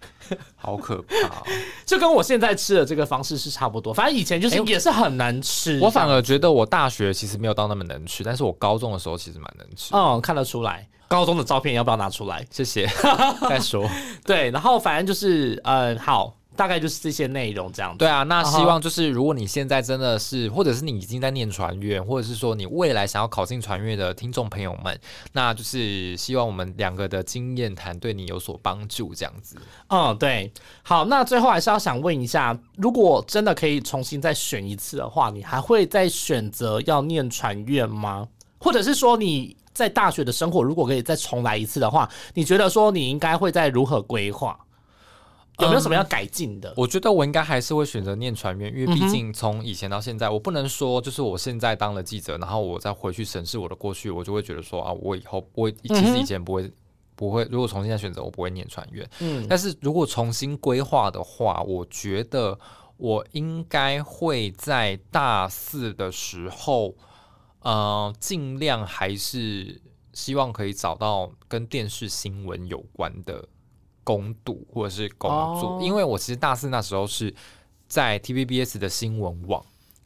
[0.56, 1.42] 好可怕！
[1.84, 3.92] 就跟我现在吃的这个方式是差不多。
[3.92, 9.94] 反正以前就是也是很难吃，我反而觉得我大学其实没有到那么能吃，但是我高中的时候其实蛮能吃。
[9.94, 10.88] 嗯，看得出来。
[11.08, 12.46] 高中的照片要不要拿出来？
[12.50, 12.86] 谢谢。
[13.46, 13.86] 再说，
[14.24, 16.35] 对，然后反正就是，嗯，好。
[16.56, 17.96] 大概就是这些内容这样。
[17.96, 24.98] 对啊，那希望就是如果你现在真的是，或者是你已经在念传院，或者是说你未来想要考进传院的听众朋友们，
[25.32, 29.56] 那就是希望我们两个的经验谈对你有所帮助这样子。
[29.88, 30.50] 嗯，对。
[30.82, 38.26] 好，那最后还是要想问一下，如果真的可以重新再选一次的话，你还会再选择要念传院吗？
[38.58, 44.58] 或者是说你在大学的生活如果可以再重来一次的话，你觉得说你应该会再如何规划？
[45.58, 46.72] 有没有什么要改进的？
[46.76, 56.70] 我觉得我应该还是会选择念传院，因为毕竟从以前到现在，我不能说就是我现在当了记者，然后我再回去审视我的过去，我就会觉得说啊，我以后不会，其实以前不会
[57.14, 59.08] 不会，如果重新再选择，我不会念传院。
[59.20, 62.58] 嗯，但是如果重新规划的话，我觉得
[62.98, 66.94] 我应该会在大四的时候，
[67.60, 69.80] 呃，尽量还是
[70.12, 73.48] 希望可以找到跟电视新闻有关的。
[74.06, 75.28] 攻读或者是工
[75.60, 77.34] 作，因为我其实大四那时候是
[77.88, 79.60] 在 TVBS 的新闻网，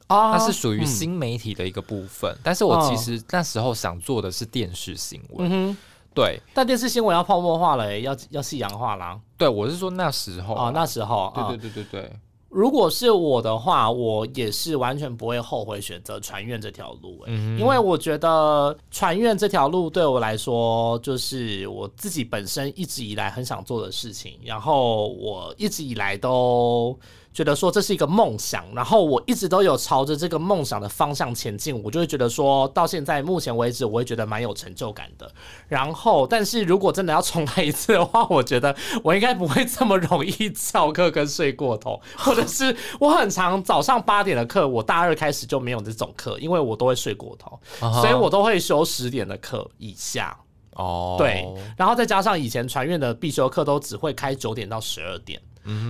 [0.09, 2.35] 它是属于新媒体的一个部分。
[2.43, 5.77] 但是我其实那时候想做的是电视新闻，
[6.15, 6.41] 对。
[6.55, 9.21] 但电视新闻要泡沫化了，要要夕阳化啦。
[9.37, 12.13] 对，我是说那时候啊，那时候，对对对对对。
[12.51, 26.99] 如果是我的话，我也是完全不会后悔选择船院这条路、欸，因为我觉得船院这条路对我来说，就是我自己本身一直以来很想做的事情，然后我一直以来都。
[27.33, 35.31] 觉得说这是一个梦想，然后我一直都有朝着这个梦想的方向前进，我就会觉得说到现在目前为止，我会觉得蛮有成就感的。
[35.69, 38.75] 然后，但是如果真的要重来一次的话，我觉得
[39.05, 47.59] 我应该不会这么容易翘课跟睡过头，或者是我很长早上八点的课，我大二开始就没有这种课，因为我都会睡过头，
[48.01, 50.37] 所以我都会修十点的课以下。
[50.75, 55.41] 哦，对，然后再加上以前传院的必修课都只会开九点到十二点。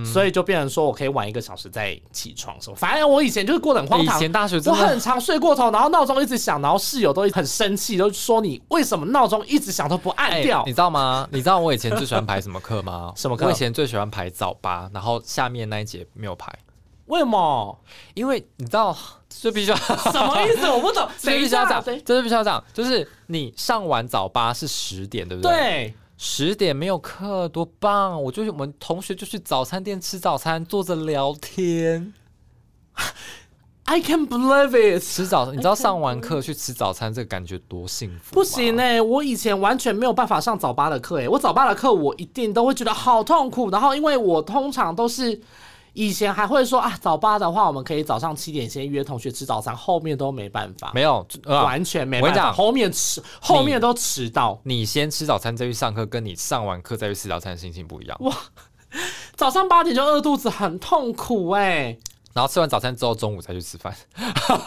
[0.05, 4.15] 所以就变成说我可以晚一个小时再起床什么，反正我以前就是过得很荒唐。
[4.15, 10.63] 以前大学我很常睡过头，然后闹钟一直响，然后室友都很生气，都说你为什么闹钟一直响都不按掉？
[10.65, 11.27] 你知道吗？
[11.31, 13.13] 你知道我以前最喜欢排什么课吗？
[13.17, 13.45] 什么课？
[13.45, 16.53] 我以前最喜欢排早八，然后下面那一节没有排。
[17.07, 17.77] 为什么？
[18.13, 18.95] 因为你知道，
[19.27, 20.69] 这必须要什么意思？
[20.69, 21.07] 我不懂。
[21.19, 25.51] 这必须要讲，这是必须要讲，就是你上完早八是十点，对不对？
[25.51, 25.93] 对。
[26.23, 28.21] 十点没有课，多棒！
[28.21, 32.13] 我就我们同学就去早餐店吃早餐，坐着聊天。
[33.85, 35.01] I can believe it！
[35.01, 38.35] 吃早，你知道上完课去吃早餐这个感觉多幸福？
[38.35, 43.71] 不行哎，我以前完全没有办法上早八的课哎，我早八的课我一定都会觉得好痛苦。
[43.71, 45.41] 然后因为我通常都是。
[45.93, 54.59] 以前还会说啊，早八的话，我们可以早上七点先约同学吃早餐，后面都没办法，没有，完全没办法，后面迟，后面都迟到。
[54.63, 58.17] 你先吃早餐再去上课，跟你上完课再去吃早餐心情不一样。
[58.21, 58.33] 哇，
[59.35, 61.97] 早上八点就饿肚子，很痛苦哎。
[62.33, 63.93] 然后吃完早餐之后，中午才去吃饭。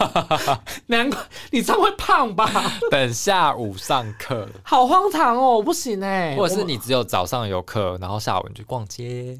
[0.85, 1.19] 难怪
[1.49, 2.47] 你这样会胖吧？
[2.91, 6.35] 等下午上课，好荒唐哦，不行哎。
[6.35, 9.39] 或者是你只有早上有课，然后下午你去逛街。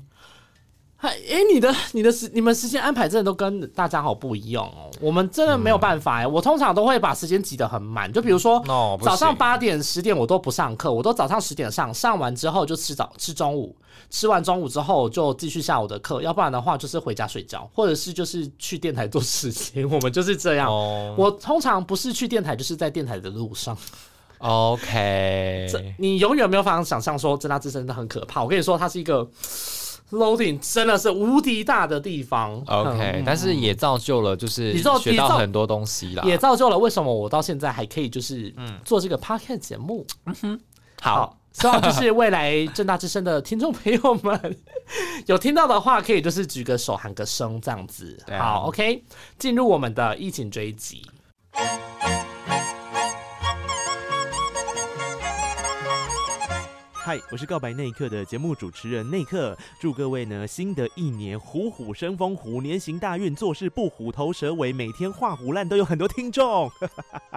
[1.08, 4.89] 哎，你的你的时你们时间安排真的都跟大家好不一样哦。
[5.01, 8.12] 我们真的没有办法哎，我通常都会把时间挤得很满。
[8.12, 8.64] 就比如说
[9.01, 13.76] 早上八点十点我都不上课，我都早上十点上，上完之后就吃早吃中午，
[14.10, 16.22] 吃完中午之后就继续下午的课。
[16.22, 19.89] 要不然的话就是回家睡觉，或者是就是去电台做事情。
[19.89, 20.72] 我们就是这样。
[21.18, 23.78] 我通常不是去电台，就是在电台的路上。
[24.39, 28.43] OK，你永远没有办法想象说真大之声的很可怕。
[28.43, 29.28] 我跟你说，它是一个。
[30.12, 40.06] Loading 真的是无敌大的地方，OK，但是也造就了就是你学到很多东西啦，也造就了为什么我到现在还可以就是嗯做这个 podcast 节目。
[40.26, 40.60] 嗯哼，
[41.01, 44.58] 好，希望就是未来正大之声的听众朋友们
[45.26, 48.18] 有听到的话，可以就是举个手喊个声这样子。
[48.38, 49.03] 好，OK，
[49.39, 51.01] 进入我们的疫情追击。
[57.06, 66.68] 嗨，我是告白那一刻的节目主持人内克，祝各位呢新的一年虎虎生风，虎年行大运，做事不虎头蛇尾，每天画虎烂都有很多听众。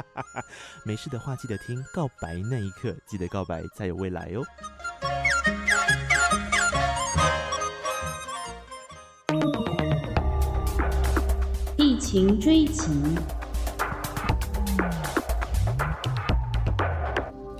[0.86, 4.42] 没事的话记得听告白那一刻，记得告白才有未来哦。
[11.76, 12.90] 疫情追击。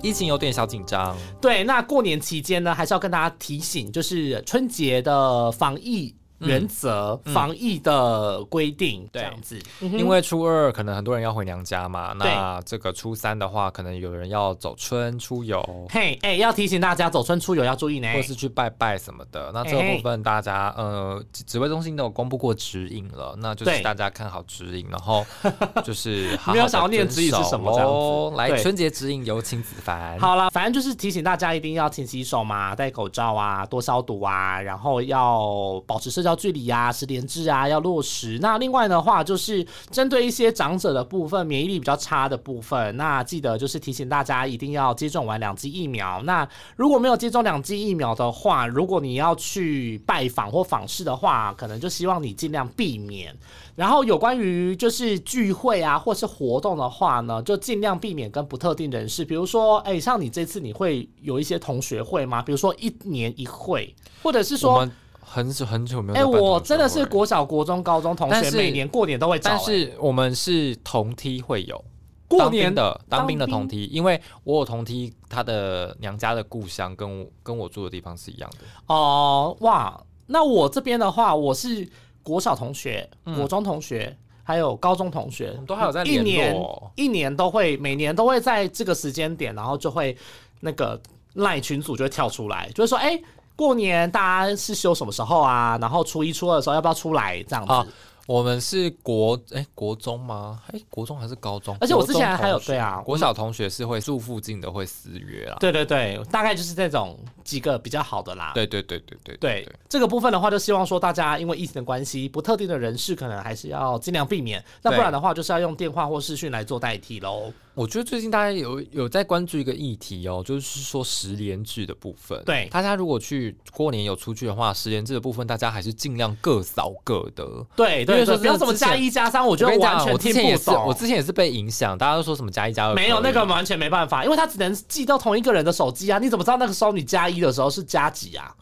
[0.01, 6.15] 疫情有点小紧张，对，那过年期间呢，还是要跟大家提醒，就是春节的防疫。
[6.39, 15.61] 原则防疫的规定这样子，因为初二可能很多人要回娘家嘛，那这个初三的话，可能有人要走春出游。
[15.89, 19.51] 嘿，哎，要提醒大家走春出游要注意呢，或是去拜拜什么的。
[19.53, 25.25] 那这个部分大家呃，指挥中心都有公布过指引了，那就是大家看好指引，然后
[25.83, 28.37] 就是没有想要念指引是什么这样子。
[28.37, 30.17] 来，春节指引有请子凡。
[30.19, 36.28] 好了，反正就是提醒大家一定要勤洗手嘛，戴口罩啊，多消毒啊，然后要保持社交。
[36.35, 38.37] 距离啊，十连制啊，要落实。
[38.41, 46.21] 那另外的话，就是针对一些长者的部分，免疫力比较差的部分，那记得就是提醒大家一定要接种完两剂疫苗。
[46.23, 53.35] 那如果没有接种两剂疫苗的话，如果你要去拜访或访视的话，可能就希望你尽量避免。
[53.75, 62.41] 然后有关于就是聚会啊，或是活动的话呢，就尽量避免跟不特定人士，比如说，哎，像你这次你会有一些同学会吗？
[62.41, 64.87] 比如说一年一会，或者是说。
[65.31, 69.51] 很久很久没有哎，我真的是国小、国中、高中同学，每年过年都会找。
[69.51, 71.85] 但是我们是同梯会有
[72.27, 78.57] 过年的当兵的同梯，因为我有同梯，他的娘家的故乡跟跟我住的地方是一样的。
[78.87, 81.87] 哦哇，那我这边的话，我是
[82.23, 86.59] 国小同学、国中同学，还有高中同学，都还有在一年
[86.95, 90.17] 一年都会每年都会在这个时间点，然后就会
[90.61, 90.99] 那个
[91.35, 93.21] 赖群组就会跳出来，就是说哎。
[93.59, 95.77] 过年大家是休什么时候啊？
[95.81, 97.91] 然后初一、初二的时候要不要出来这样子？
[98.25, 100.61] 我们是国哎国中吗？
[100.71, 101.75] 哎国中还是高中？
[101.81, 105.57] 而且我之前还有对啊，国小同学是会住附近的会私约啊。
[105.59, 108.53] 对对对，大概就是这种几个比较好的啦。
[108.53, 114.63] 对对对对对对，这个部分的话，就希望说大家因为疫情的关系，不特定的人士可能还是要尽量避免。
[114.83, 117.51] 那不然的话，就是要用电话或视讯来做代替喽。
[117.79, 122.37] 我觉得最近大家有有在关注一个议题哦，就是说十连制的部分。
[122.43, 127.47] 对，大家如果去过年有出去的话，十连制的部分大家还是尽量各扫各的。
[127.77, 130.87] 对，因为说不要什么加一加三，我觉得完全听不懂。
[130.87, 138.53] 我之前也是被影响，大家都说什么加一加二，没有那个完全没办法，因为他只能记到同一个人的手机啊，你怎么知道那个时候你加一的时候是加几啊？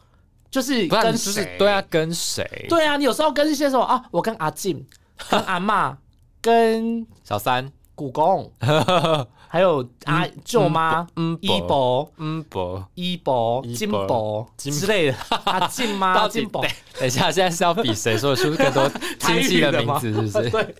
[0.52, 1.56] 就是跟谁？
[1.58, 2.68] 对啊，跟谁？
[2.70, 4.00] 对啊，你有时候跟一些什么啊？
[4.12, 4.86] 我跟阿静、
[5.28, 5.98] 跟阿妈、
[6.40, 8.50] 跟小三、古公。
[9.50, 11.08] 还有阿舅妈、
[11.40, 16.62] 姨伯、嗯伯、姨伯、金伯之类的，阿 金妈、金伯。
[17.00, 20.50] 等一下，现在是要比谁说出更多 亲戚的名字，是不是？
[20.50, 20.76] 对，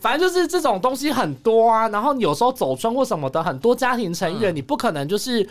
[0.00, 1.88] 反正就是这种东西很多啊。
[1.90, 5.48] 然后有时候走村或什么的，很多家庭成员，你不可能就是。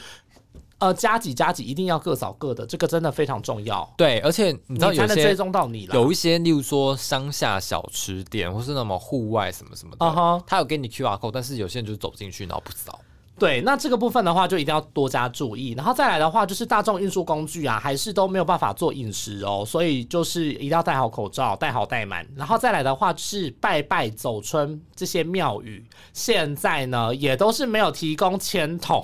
[0.80, 3.88] 呃，加几加几，一定要各扫各的，这个真的非常重要。
[3.98, 13.00] 对，而且你知道有些追踪到你了，有一些，例如说乡下小吃店，或是那么户外什么什么的，他有给你 Q R code，但是有些人就是走进去然后不扫。
[13.40, 15.74] 对，那这个部分的话，就一定要多加注意。
[15.74, 22.28] 然后再来的话，就是大众运输工具啊，还是都没有办法做饮食哦，所以就是一定要戴好口罩，戴好戴满。
[22.36, 29.04] 然后再来的话，是拜拜走春这些庙宇，现在呢也都是没有提供签筒。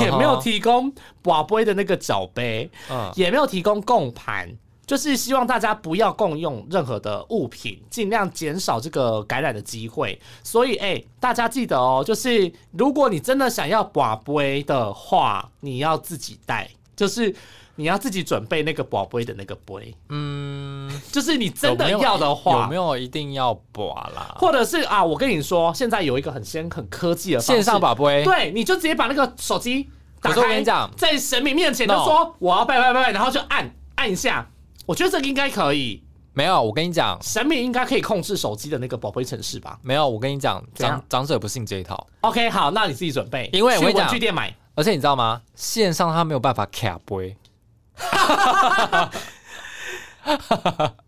[0.00, 0.92] 也没有提供
[1.24, 2.70] 瓦杯的那个脚杯，
[3.14, 4.48] 也没有提供供盘，
[4.86, 10.20] 就是希望大家不要共用任何的物品，尽量减少这个感染的机会。
[10.42, 17.34] 所以，哎，大家记得哦，就是如果你真的想要瓦杯的话，你要自己带，就是。
[17.76, 24.34] 你要自己准备那个宝贝的那个杯，嗯， 就是你真的要的话，有没有一定要宝啦？
[24.36, 29.88] 或者是啊，我跟你说，现在有一个很先很科技的线上宝贝，对，你就直接把那个手机
[30.20, 34.48] 打开，我跟你讲，在神明面前就说我要拜拜拜拜，然后就按按一下，
[34.86, 36.02] 我觉得这个应该可以。
[36.32, 39.78] 没有，我跟你讲，神明应该可以控制手机的那个宝贝城市吧？
[39.80, 42.06] 没有，我跟你讲，长长者不信这一套。
[42.20, 44.54] OK，好，那你自己准备，因为我文具店买。
[44.74, 45.40] 而且你知道吗？
[45.54, 47.34] 线上他没有办法卡杯。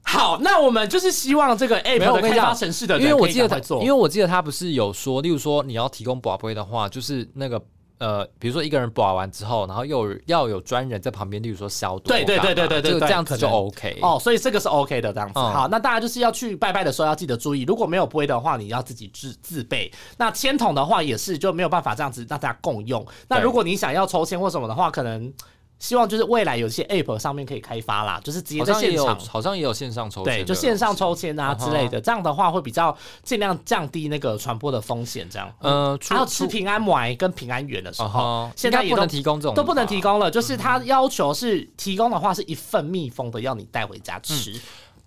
[0.03, 7.61] 好，那我们就是希望这个 App 开发城市的，因为我记得他，因为我记得他不是有说，例如说你要提供宝贝的话，就是那个
[7.99, 15.41] 呃，比如说一个人保完之后，然后又要有专人在旁边，例如说消毒，对对对对对对，这样子就 OK 哦，所以这个是 OK 的这样子。
[15.41, 19.91] 好，那大家就是要去拜拜的时候要记得注意，如果没有杯的话，你要自己自自备。
[20.16, 23.05] 那签筒的话也是就没有办法这样子让大家共用。
[23.28, 25.34] 那如果你想要抽签或什么的话，可能。
[25.79, 35.29] 希望就是未来有些 App 上面可以开发啦，就是直接在现场，好像也有线上抽签，对，就线上抽签啊之类的，这样的话会比较尽量降低那个传播的风险。
[35.31, 40.31] 这样，呃，还有吃平安丸跟平安圆的时候，现在也不能提供这种，都不能提供了。
[40.31, 44.61] 就是他要求是提供的话是一份密封的，要你带回家吃。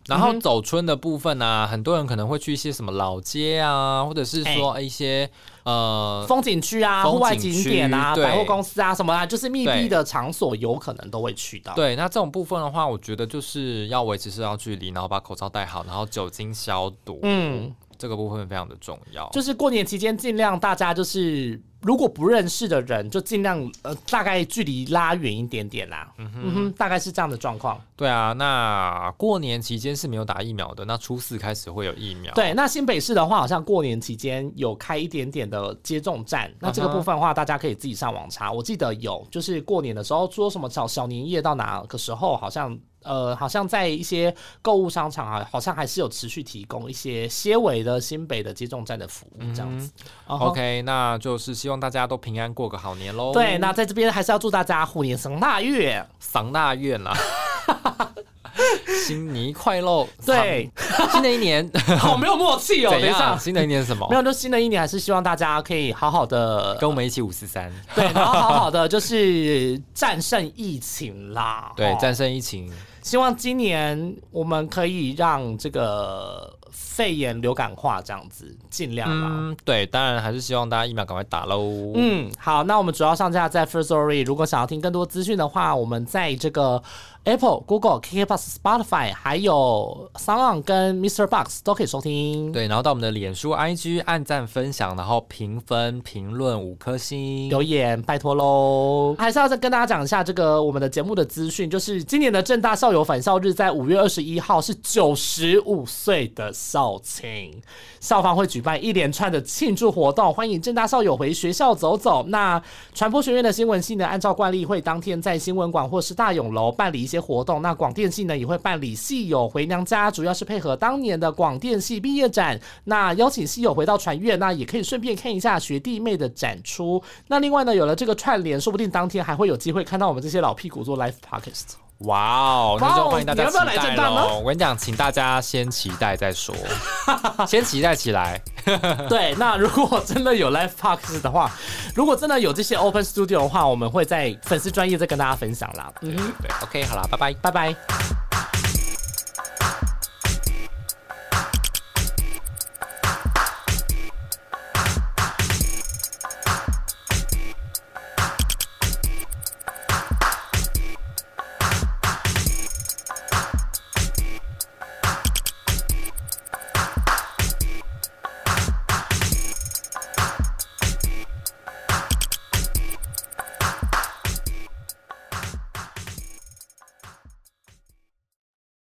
[0.07, 5.29] 然后走春的部分呢，很多人可能会去一些什么老街啊，或者是说一些
[5.63, 11.73] 呃风景区啊、户外景点啊、百货公司啊什么啊，就是密闭的场所，有可能都会去到。
[11.73, 17.19] 对，那这种部分的话，我觉得就是要维持社交距离，然后把口罩戴好，然后酒精消毒。
[17.23, 17.73] 嗯。
[18.01, 26.11] 这个部分非常的重要，就是过年期间尽量大家就是如果不认识的人，就尽量呃大概距离拉远一点点啦。
[26.17, 27.79] 嗯哼，大概是这样的状况。
[27.95, 32.33] 对啊，那过年期间是没有打疫苗的，那初四开始会有疫苗。
[32.33, 38.51] 对，那新北市的话，好像过年期间有开一点点的接种站，那这个部分的话，大家可以自己上网查。
[38.51, 42.75] 我记得有，就是过年的时候说什么小小年夜到哪个时候，好像。
[43.03, 49.91] 呃，好像在一些购物商场啊，好像还是有持续提供一些些尾的新北的接种站的服务这样子。
[50.27, 53.33] OK，那就是希望大家都平安过个好年喽。
[53.33, 57.13] 对，那在这边还是要祝大家虎年赏大运，丧大运啦。
[59.05, 60.07] 新年快乐！
[60.25, 60.69] 对，
[61.11, 62.91] 新的一年 好没有默契哦。
[62.99, 64.07] 等一下，新的一年是什么？
[64.09, 67.71] 没有，就新的一年还是希望大家可以好好的跟我们一起五四三。
[67.95, 71.71] 对，然后好好的就是战胜疫情啦。
[71.75, 72.71] 对，战胜疫情。
[73.01, 79.55] 希望今年我们可以让这个肺炎流感化这样子尽量啦。
[79.65, 81.93] 对，当然还是希望大家疫苗赶快打喽。
[81.95, 84.23] 嗯，好，那我们主要上架在 First Story。
[84.23, 86.81] 如果想要听更多资讯的话，我们在这个
[87.23, 91.27] Apple、Google、k k b o s、Spotify，还有 Sound 跟 Mr.
[91.27, 92.51] Box 都可以收听。
[92.51, 99.15] 对，然后到我们的脸书、IG 按赞、分享，然后评分、评论五颗星，留言拜托喽。
[99.19, 107.61] 还是要再跟大家讲一下这个我们的节目的资讯，就是今年的正大校友返校日在五月二十一号，是九十五岁的校庆，
[107.99, 112.23] 校方会举办一连串的庆祝活动，欢迎正大校友回学校走走。
[112.29, 112.59] 那
[112.95, 117.61] 传播学院的新闻系呢，按照惯例会当天在新闻馆或是大勇楼办理一些活动。
[117.61, 122.59] 那广电系呢也会办理系友回娘家，主要是配合当年的广电系毕业展。
[122.85, 127.03] 那邀请系友回到传院，那也可以顺便看一下学弟妹的展出。
[127.27, 131.90] 那另外呢，有了这个串联，说不定当天还会有机会看到我们这些老屁股做 live podcast。
[132.05, 133.57] 哇哦，那就欢迎大家期
[133.95, 134.39] 待喽！
[134.39, 136.55] 我跟你讲，请大家先期待再说，
[137.47, 138.41] 先期待起来。
[139.09, 141.51] 对，那如果真的有 live Parks 的话，
[141.95, 145.91] 如果真的有这些 open studio 的话，我们会在粉丝专业再跟大家分享啦。
[146.01, 148.30] 嗯，对，OK，好啦，拜拜，拜拜。